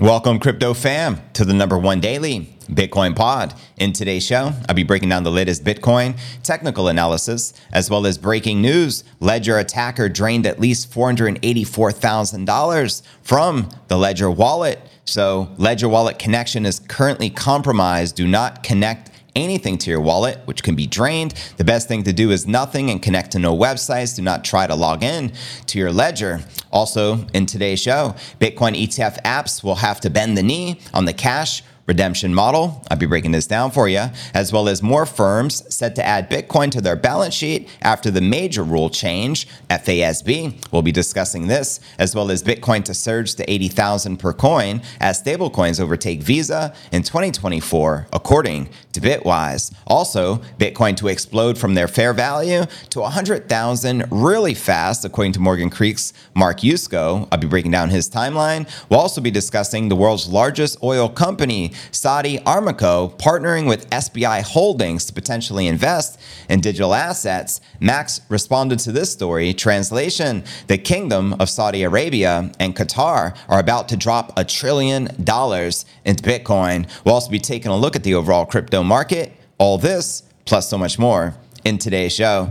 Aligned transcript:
Welcome, 0.00 0.40
crypto 0.40 0.74
fam, 0.74 1.20
to 1.34 1.44
the 1.44 1.54
number 1.54 1.78
one 1.78 2.00
daily 2.00 2.56
Bitcoin 2.66 3.14
pod. 3.14 3.54
In 3.76 3.92
today's 3.92 4.26
show, 4.26 4.52
I'll 4.68 4.74
be 4.74 4.82
breaking 4.82 5.08
down 5.08 5.22
the 5.22 5.30
latest 5.30 5.62
Bitcoin, 5.62 6.18
technical 6.42 6.88
analysis, 6.88 7.52
as 7.72 7.88
well 7.88 8.04
as 8.04 8.18
breaking 8.18 8.60
news. 8.60 9.04
Ledger 9.20 9.56
attacker 9.56 10.08
drained 10.08 10.48
at 10.48 10.58
least 10.58 10.90
$484,000 10.90 13.02
from 13.22 13.68
the 13.86 13.96
Ledger 13.96 14.32
wallet. 14.32 14.80
So, 15.04 15.54
Ledger 15.58 15.88
wallet 15.88 16.18
connection 16.18 16.66
is 16.66 16.80
currently 16.80 17.30
compromised. 17.30 18.16
Do 18.16 18.26
not 18.26 18.64
connect 18.64 19.12
anything 19.34 19.78
to 19.78 19.90
your 19.90 20.00
wallet, 20.00 20.38
which 20.44 20.62
can 20.62 20.74
be 20.74 20.86
drained. 20.86 21.32
The 21.56 21.64
best 21.64 21.88
thing 21.88 22.04
to 22.04 22.12
do 22.12 22.30
is 22.30 22.46
nothing 22.46 22.90
and 22.90 23.02
connect 23.02 23.32
to 23.32 23.38
no 23.38 23.56
websites. 23.56 24.16
Do 24.16 24.22
not 24.22 24.44
try 24.44 24.66
to 24.66 24.74
log 24.74 25.02
in 25.02 25.32
to 25.66 25.78
your 25.78 25.92
ledger. 25.92 26.40
Also, 26.70 27.26
in 27.34 27.46
today's 27.46 27.80
show, 27.80 28.14
Bitcoin 28.40 28.76
ETF 28.80 29.22
apps 29.22 29.62
will 29.62 29.76
have 29.76 30.00
to 30.00 30.10
bend 30.10 30.36
the 30.36 30.42
knee 30.42 30.80
on 30.92 31.04
the 31.04 31.12
cash 31.12 31.62
redemption 31.86 32.34
model. 32.34 32.82
I'll 32.90 32.96
be 32.96 33.06
breaking 33.06 33.32
this 33.32 33.46
down 33.46 33.70
for 33.70 33.88
you, 33.88 34.06
as 34.32 34.52
well 34.52 34.68
as 34.68 34.82
more 34.82 35.06
firms 35.06 35.62
set 35.74 35.94
to 35.96 36.04
add 36.04 36.30
Bitcoin 36.30 36.70
to 36.70 36.80
their 36.80 36.96
balance 36.96 37.34
sheet 37.34 37.68
after 37.82 38.10
the 38.10 38.20
major 38.20 38.62
rule 38.62 38.90
change. 38.90 39.46
FASB 39.68 40.54
We'll 40.72 40.82
be 40.82 40.92
discussing 40.92 41.46
this, 41.46 41.80
as 41.98 42.14
well 42.14 42.30
as 42.30 42.42
Bitcoin 42.42 42.84
to 42.84 42.94
surge 42.94 43.34
to 43.36 43.50
80,000 43.50 44.16
per 44.16 44.32
coin 44.32 44.82
as 45.00 45.22
stablecoins 45.22 45.80
overtake 45.80 46.22
Visa 46.22 46.74
in 46.92 47.02
2024, 47.02 48.08
according 48.12 48.68
to 48.92 49.00
Bitwise. 49.00 49.74
Also, 49.86 50.36
Bitcoin 50.58 50.96
to 50.96 51.08
explode 51.08 51.58
from 51.58 51.74
their 51.74 51.88
fair 51.88 52.12
value 52.12 52.64
to 52.90 53.00
100,000 53.00 54.04
really 54.10 54.54
fast, 54.54 55.04
according 55.04 55.32
to 55.32 55.40
Morgan 55.40 55.70
Creek's 55.70 56.12
Mark 56.34 56.60
Yusko. 56.60 57.28
I'll 57.30 57.38
be 57.38 57.46
breaking 57.46 57.70
down 57.70 57.90
his 57.90 58.08
timeline. 58.08 58.68
We'll 58.88 59.00
also 59.00 59.20
be 59.20 59.30
discussing 59.30 59.88
the 59.88 59.96
world's 59.96 60.28
largest 60.28 60.82
oil 60.82 61.08
company 61.08 61.72
Saudi 61.90 62.38
Aramco 62.38 63.18
partnering 63.18 63.68
with 63.68 63.88
SBI 63.90 64.42
Holdings 64.42 65.04
to 65.06 65.12
potentially 65.12 65.66
invest 65.66 66.20
in 66.48 66.60
digital 66.60 66.94
assets. 66.94 67.60
Max 67.80 68.20
responded 68.28 68.78
to 68.80 68.92
this 68.92 69.12
story. 69.12 69.52
Translation 69.54 70.44
The 70.66 70.78
Kingdom 70.78 71.34
of 71.34 71.48
Saudi 71.48 71.82
Arabia 71.82 72.50
and 72.58 72.74
Qatar 72.76 73.36
are 73.48 73.60
about 73.60 73.88
to 73.90 73.96
drop 73.96 74.32
a 74.36 74.44
trillion 74.44 75.08
dollars 75.22 75.84
into 76.04 76.22
Bitcoin. 76.22 76.88
We'll 77.04 77.14
also 77.14 77.30
be 77.30 77.38
taking 77.38 77.70
a 77.70 77.76
look 77.76 77.96
at 77.96 78.04
the 78.04 78.14
overall 78.14 78.46
crypto 78.46 78.82
market. 78.82 79.32
All 79.58 79.78
this, 79.78 80.22
plus 80.44 80.68
so 80.68 80.78
much 80.78 80.98
more, 80.98 81.34
in 81.64 81.78
today's 81.78 82.12
show. 82.12 82.50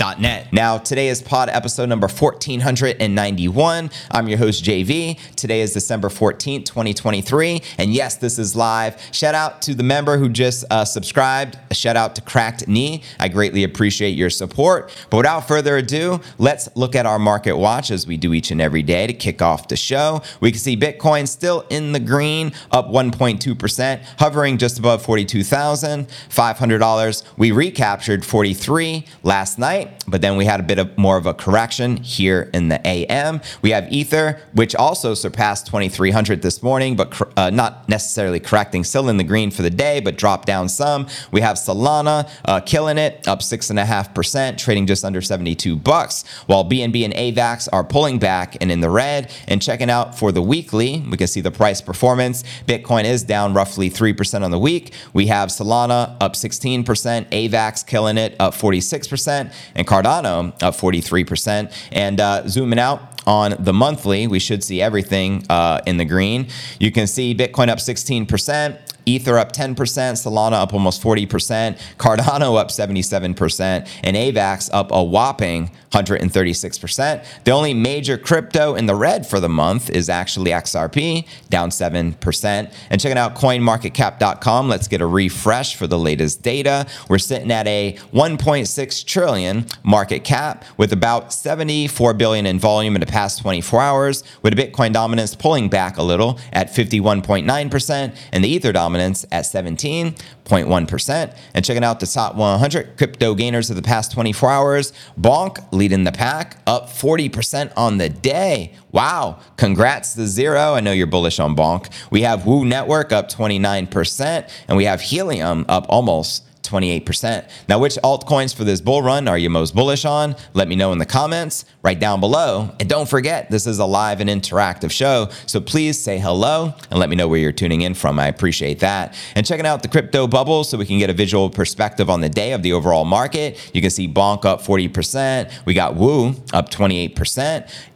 Net. 0.00 0.50
Now, 0.50 0.78
today 0.78 1.08
is 1.08 1.20
pod 1.20 1.50
episode 1.50 1.90
number 1.90 2.06
1491. 2.06 3.90
I'm 4.10 4.28
your 4.28 4.38
host, 4.38 4.64
JV. 4.64 5.18
Today 5.36 5.60
is 5.60 5.74
December 5.74 6.08
14th, 6.08 6.64
2023. 6.64 7.60
And 7.76 7.92
yes, 7.92 8.16
this 8.16 8.38
is 8.38 8.56
live. 8.56 8.98
Shout 9.12 9.34
out 9.34 9.60
to 9.62 9.74
the 9.74 9.82
member 9.82 10.16
who 10.16 10.28
just 10.30 10.64
uh, 10.70 10.86
subscribed. 10.86 11.58
A 11.70 11.74
shout 11.74 11.96
out 11.96 12.14
to 12.14 12.22
Cracked 12.22 12.66
Knee. 12.66 13.02
I 13.18 13.28
greatly 13.28 13.62
appreciate 13.62 14.12
your 14.12 14.30
support. 14.30 14.90
But 15.10 15.18
without 15.18 15.46
further 15.46 15.76
ado, 15.76 16.22
let's 16.38 16.74
look 16.74 16.94
at 16.94 17.04
our 17.04 17.18
market 17.18 17.58
watch 17.58 17.90
as 17.90 18.06
we 18.06 18.16
do 18.16 18.32
each 18.32 18.50
and 18.50 18.62
every 18.62 18.82
day 18.82 19.06
to 19.06 19.12
kick 19.12 19.42
off 19.42 19.68
the 19.68 19.76
show. 19.76 20.22
We 20.40 20.50
can 20.50 20.60
see 20.60 20.78
Bitcoin 20.78 21.28
still 21.28 21.66
in 21.68 21.92
the 21.92 22.00
green, 22.00 22.52
up 22.70 22.88
1.2%, 22.88 24.02
hovering 24.18 24.56
just 24.56 24.78
above 24.78 25.04
$42,500. 25.04 27.22
We 27.36 27.52
recaptured 27.52 28.24
43 28.24 29.04
last 29.22 29.58
night 29.58 29.88
but 30.06 30.20
then 30.20 30.36
we 30.36 30.44
had 30.44 30.60
a 30.60 30.62
bit 30.62 30.78
of 30.78 30.96
more 30.98 31.16
of 31.16 31.26
a 31.26 31.34
correction 31.34 31.96
here 31.98 32.50
in 32.52 32.68
the 32.68 32.80
AM. 32.86 33.40
We 33.62 33.70
have 33.70 33.90
Ether, 33.92 34.40
which 34.52 34.74
also 34.74 35.14
surpassed 35.14 35.66
2300 35.66 36.42
this 36.42 36.62
morning, 36.62 36.96
but 36.96 37.20
uh, 37.36 37.50
not 37.50 37.88
necessarily 37.88 38.40
correcting, 38.40 38.84
still 38.84 39.08
in 39.08 39.16
the 39.16 39.24
green 39.24 39.50
for 39.50 39.62
the 39.62 39.70
day, 39.70 40.00
but 40.00 40.16
dropped 40.16 40.46
down 40.46 40.68
some. 40.68 41.06
We 41.30 41.40
have 41.40 41.56
Solana 41.56 42.28
uh, 42.44 42.60
killing 42.60 42.98
it, 42.98 43.26
up 43.28 43.42
six 43.42 43.70
and 43.70 43.78
a 43.78 43.84
half 43.84 44.14
percent, 44.14 44.58
trading 44.58 44.86
just 44.86 45.04
under 45.04 45.20
72 45.20 45.76
bucks, 45.76 46.26
while 46.46 46.64
BNB 46.64 47.04
and 47.04 47.14
AVAX 47.14 47.68
are 47.72 47.84
pulling 47.84 48.18
back 48.18 48.56
and 48.60 48.70
in 48.70 48.80
the 48.80 48.90
red. 48.90 49.32
And 49.48 49.62
checking 49.62 49.90
out 49.90 50.18
for 50.18 50.32
the 50.32 50.42
weekly, 50.42 51.04
we 51.08 51.16
can 51.16 51.26
see 51.26 51.40
the 51.40 51.50
price 51.50 51.80
performance. 51.80 52.42
Bitcoin 52.66 53.04
is 53.04 53.22
down 53.22 53.54
roughly 53.54 53.90
3% 53.90 54.42
on 54.42 54.50
the 54.50 54.58
week. 54.58 54.92
We 55.12 55.26
have 55.26 55.48
Solana 55.48 56.16
up 56.20 56.34
16%, 56.34 56.84
AVAX 56.84 57.86
killing 57.86 58.18
it, 58.18 58.36
up 58.38 58.54
46%, 58.54 59.52
and 59.74 59.79
Cardano 59.86 60.52
up 60.62 60.74
43%. 60.74 61.72
And 61.92 62.20
uh, 62.20 62.46
zooming 62.48 62.78
out 62.78 63.20
on 63.26 63.54
the 63.58 63.72
monthly, 63.72 64.26
we 64.26 64.38
should 64.38 64.64
see 64.64 64.80
everything 64.80 65.44
uh, 65.48 65.80
in 65.86 65.96
the 65.96 66.04
green. 66.04 66.48
You 66.78 66.90
can 66.90 67.06
see 67.06 67.34
Bitcoin 67.34 67.68
up 67.68 67.78
16%. 67.78 68.78
Ether 69.06 69.38
up 69.38 69.52
10%, 69.52 69.74
Solana 69.74 70.52
up 70.52 70.72
almost 70.72 71.02
40%, 71.02 71.78
Cardano 71.98 72.58
up 72.58 72.68
77%, 72.68 73.88
and 74.02 74.16
AVAX 74.16 74.70
up 74.72 74.90
a 74.92 75.02
whopping 75.02 75.70
136%. 75.90 77.24
The 77.44 77.50
only 77.50 77.74
major 77.74 78.16
crypto 78.16 78.74
in 78.74 78.86
the 78.86 78.94
red 78.94 79.26
for 79.26 79.40
the 79.40 79.48
month 79.48 79.90
is 79.90 80.08
actually 80.08 80.52
XRP, 80.52 81.26
down 81.48 81.70
7%. 81.70 82.74
And 82.90 83.00
checking 83.00 83.18
out 83.18 83.34
coinmarketcap.com, 83.34 84.68
let's 84.68 84.88
get 84.88 85.00
a 85.00 85.06
refresh 85.06 85.74
for 85.74 85.86
the 85.86 85.98
latest 85.98 86.42
data. 86.42 86.86
We're 87.08 87.18
sitting 87.18 87.50
at 87.50 87.66
a 87.66 87.98
1.6 88.12 89.04
trillion 89.04 89.66
market 89.82 90.24
cap 90.24 90.64
with 90.76 90.92
about 90.92 91.32
74 91.32 92.14
billion 92.14 92.46
in 92.46 92.58
volume 92.58 92.94
in 92.94 93.00
the 93.00 93.06
past 93.06 93.40
24 93.42 93.80
hours, 93.80 94.24
with 94.42 94.56
Bitcoin 94.56 94.92
dominance 94.92 95.34
pulling 95.34 95.68
back 95.68 95.96
a 95.96 96.02
little 96.02 96.38
at 96.52 96.68
51.9% 96.68 98.16
and 98.32 98.44
the 98.44 98.48
Ether 98.48 98.72
dominance 98.72 98.89
at 98.96 99.44
17.1%. 99.44 101.36
And 101.54 101.64
checking 101.64 101.84
out 101.84 102.00
the 102.00 102.06
top 102.06 102.34
100 102.34 102.96
crypto 102.96 103.34
gainers 103.34 103.70
of 103.70 103.76
the 103.76 103.82
past 103.82 104.12
24 104.12 104.50
hours, 104.50 104.92
Bonk 105.18 105.64
leading 105.72 106.04
the 106.04 106.12
pack, 106.12 106.58
up 106.66 106.88
40% 106.88 107.72
on 107.76 107.98
the 107.98 108.08
day. 108.08 108.74
Wow. 108.92 109.40
Congrats 109.56 110.14
to 110.14 110.26
Zero. 110.26 110.74
I 110.74 110.80
know 110.80 110.92
you're 110.92 111.06
bullish 111.06 111.38
on 111.38 111.54
Bonk. 111.54 111.90
We 112.10 112.22
have 112.22 112.46
Woo 112.46 112.64
Network 112.64 113.12
up 113.12 113.30
29%, 113.30 114.50
and 114.68 114.76
we 114.76 114.84
have 114.84 115.00
Helium 115.00 115.64
up 115.68 115.86
almost 115.88 116.44
28%. 116.62 117.48
Now, 117.68 117.78
which 117.78 117.96
altcoins 117.96 118.54
for 118.54 118.64
this 118.64 118.80
bull 118.80 119.02
run 119.02 119.28
are 119.28 119.38
you 119.38 119.50
most 119.50 119.74
bullish 119.74 120.04
on? 120.04 120.36
Let 120.54 120.68
me 120.68 120.76
know 120.76 120.92
in 120.92 120.98
the 120.98 121.06
comments 121.06 121.64
right 121.82 121.98
down 121.98 122.20
below. 122.20 122.70
And 122.78 122.88
don't 122.88 123.08
forget, 123.08 123.50
this 123.50 123.66
is 123.66 123.78
a 123.78 123.84
live 123.84 124.20
and 124.20 124.28
interactive 124.28 124.90
show. 124.90 125.28
So 125.46 125.60
please 125.60 126.00
say 126.00 126.18
hello 126.18 126.74
and 126.90 126.98
let 126.98 127.08
me 127.08 127.16
know 127.16 127.28
where 127.28 127.38
you're 127.38 127.52
tuning 127.52 127.82
in 127.82 127.94
from. 127.94 128.18
I 128.18 128.28
appreciate 128.28 128.80
that. 128.80 129.14
And 129.34 129.46
checking 129.46 129.66
out 129.66 129.82
the 129.82 129.88
crypto 129.88 130.26
bubble 130.26 130.64
so 130.64 130.78
we 130.78 130.86
can 130.86 130.98
get 130.98 131.10
a 131.10 131.14
visual 131.14 131.50
perspective 131.50 132.10
on 132.10 132.20
the 132.20 132.28
day 132.28 132.52
of 132.52 132.62
the 132.62 132.72
overall 132.72 133.04
market. 133.04 133.70
You 133.74 133.80
can 133.80 133.90
see 133.90 134.08
Bonk 134.08 134.44
up 134.44 134.62
40%. 134.62 135.64
We 135.64 135.74
got 135.74 135.96
Woo 135.96 136.34
up 136.52 136.70
28%, 136.70 137.14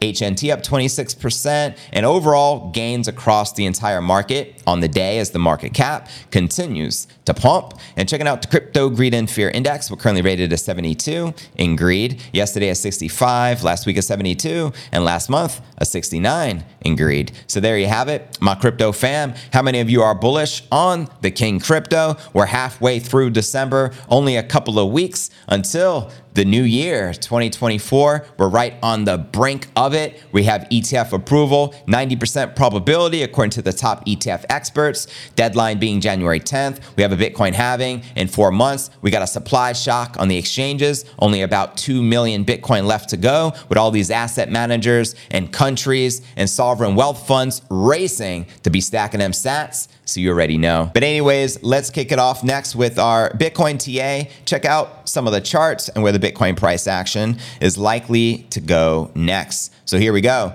HNT 0.00 0.52
up 0.52 0.62
26%, 0.62 1.76
and 1.92 2.06
overall 2.06 2.70
gains 2.70 3.08
across 3.08 3.52
the 3.52 3.66
entire 3.66 4.00
market 4.00 4.62
on 4.66 4.80
the 4.80 4.88
day 4.88 5.18
as 5.18 5.30
the 5.30 5.38
market 5.38 5.74
cap 5.74 6.08
continues 6.30 7.06
to 7.24 7.34
pump. 7.34 7.74
And 7.96 8.08
checking 8.08 8.26
out 8.26 8.42
the 8.42 8.48
crypto 8.54 8.88
greed 8.88 9.12
and 9.14 9.28
fear 9.28 9.50
index, 9.50 9.90
we're 9.90 9.96
currently 9.96 10.22
rated 10.22 10.52
at 10.52 10.60
72 10.60 11.34
in 11.56 11.74
greed. 11.74 12.22
Yesterday 12.32 12.70
at 12.70 12.76
65, 12.76 13.64
last 13.64 13.84
week 13.84 13.98
at 13.98 14.04
72, 14.04 14.72
and 14.92 15.04
last 15.04 15.28
month 15.28 15.60
a 15.78 15.84
69 15.84 16.64
in 16.82 16.94
greed. 16.94 17.32
So 17.48 17.58
there 17.58 17.76
you 17.76 17.88
have 17.88 18.06
it, 18.06 18.38
my 18.40 18.54
crypto 18.54 18.92
fam. 18.92 19.34
How 19.52 19.60
many 19.60 19.80
of 19.80 19.90
you 19.90 20.02
are 20.02 20.14
bullish 20.14 20.62
on 20.70 21.08
the 21.20 21.32
King 21.32 21.58
Crypto? 21.58 22.16
We're 22.32 22.46
halfway 22.46 23.00
through 23.00 23.30
December, 23.30 23.90
only 24.08 24.36
a 24.36 24.42
couple 24.44 24.78
of 24.78 24.92
weeks 24.92 25.30
until 25.48 26.12
the 26.34 26.44
new 26.44 26.62
year 26.62 27.14
2024 27.14 28.26
we're 28.38 28.48
right 28.48 28.74
on 28.82 29.04
the 29.04 29.16
brink 29.16 29.68
of 29.76 29.94
it. 29.94 30.20
We 30.32 30.42
have 30.44 30.62
etf 30.62 31.12
approval 31.12 31.74
90% 31.86 32.56
probability 32.56 33.22
according 33.22 33.52
to 33.52 33.62
the 33.62 33.72
top 33.72 34.04
etf 34.04 34.44
experts. 34.48 35.06
Deadline 35.36 35.78
being 35.78 36.00
january 36.00 36.40
10th 36.40 36.80
we 36.96 37.02
have 37.04 37.12
a 37.12 37.16
bitcoin 37.16 37.52
halving 37.52 38.02
in 38.16 38.26
four 38.26 38.50
months. 38.50 38.90
We 39.00 39.12
got 39.12 39.22
a 39.22 39.28
supply 39.28 39.72
shock 39.72 40.16
on 40.18 40.26
the 40.28 40.36
exchanges 40.36 41.04
only 41.20 41.42
about 41.42 41.76
2 41.76 42.02
million 42.02 42.44
bitcoin 42.44 42.86
left 42.86 43.10
to 43.10 43.16
go 43.16 43.52
with 43.68 43.78
all 43.78 43.92
these 43.92 44.10
asset 44.10 44.50
managers 44.50 45.14
and 45.30 45.52
countries 45.52 46.20
and 46.36 46.50
sovereign 46.50 46.96
wealth 46.96 47.26
funds 47.26 47.62
racing 47.70 48.46
to 48.64 48.70
be 48.70 48.80
stacking 48.80 49.20
them 49.20 49.32
sats 49.32 49.88
so 50.04 50.20
you 50.20 50.30
already 50.30 50.58
know. 50.58 50.90
But 50.92 51.02
anyways, 51.02 51.62
let's 51.62 51.90
kick 51.90 52.12
it 52.12 52.18
off 52.18 52.44
next 52.44 52.74
with 52.74 52.98
our 52.98 53.30
Bitcoin 53.30 53.78
TA. 53.78 54.30
Check 54.44 54.64
out 54.64 55.08
some 55.08 55.26
of 55.26 55.32
the 55.32 55.40
charts 55.40 55.88
and 55.88 56.02
where 56.02 56.12
the 56.12 56.18
Bitcoin 56.18 56.56
price 56.56 56.86
action 56.86 57.38
is 57.60 57.78
likely 57.78 58.46
to 58.50 58.60
go 58.60 59.10
next. 59.14 59.72
So 59.84 59.98
here 59.98 60.12
we 60.12 60.20
go. 60.20 60.54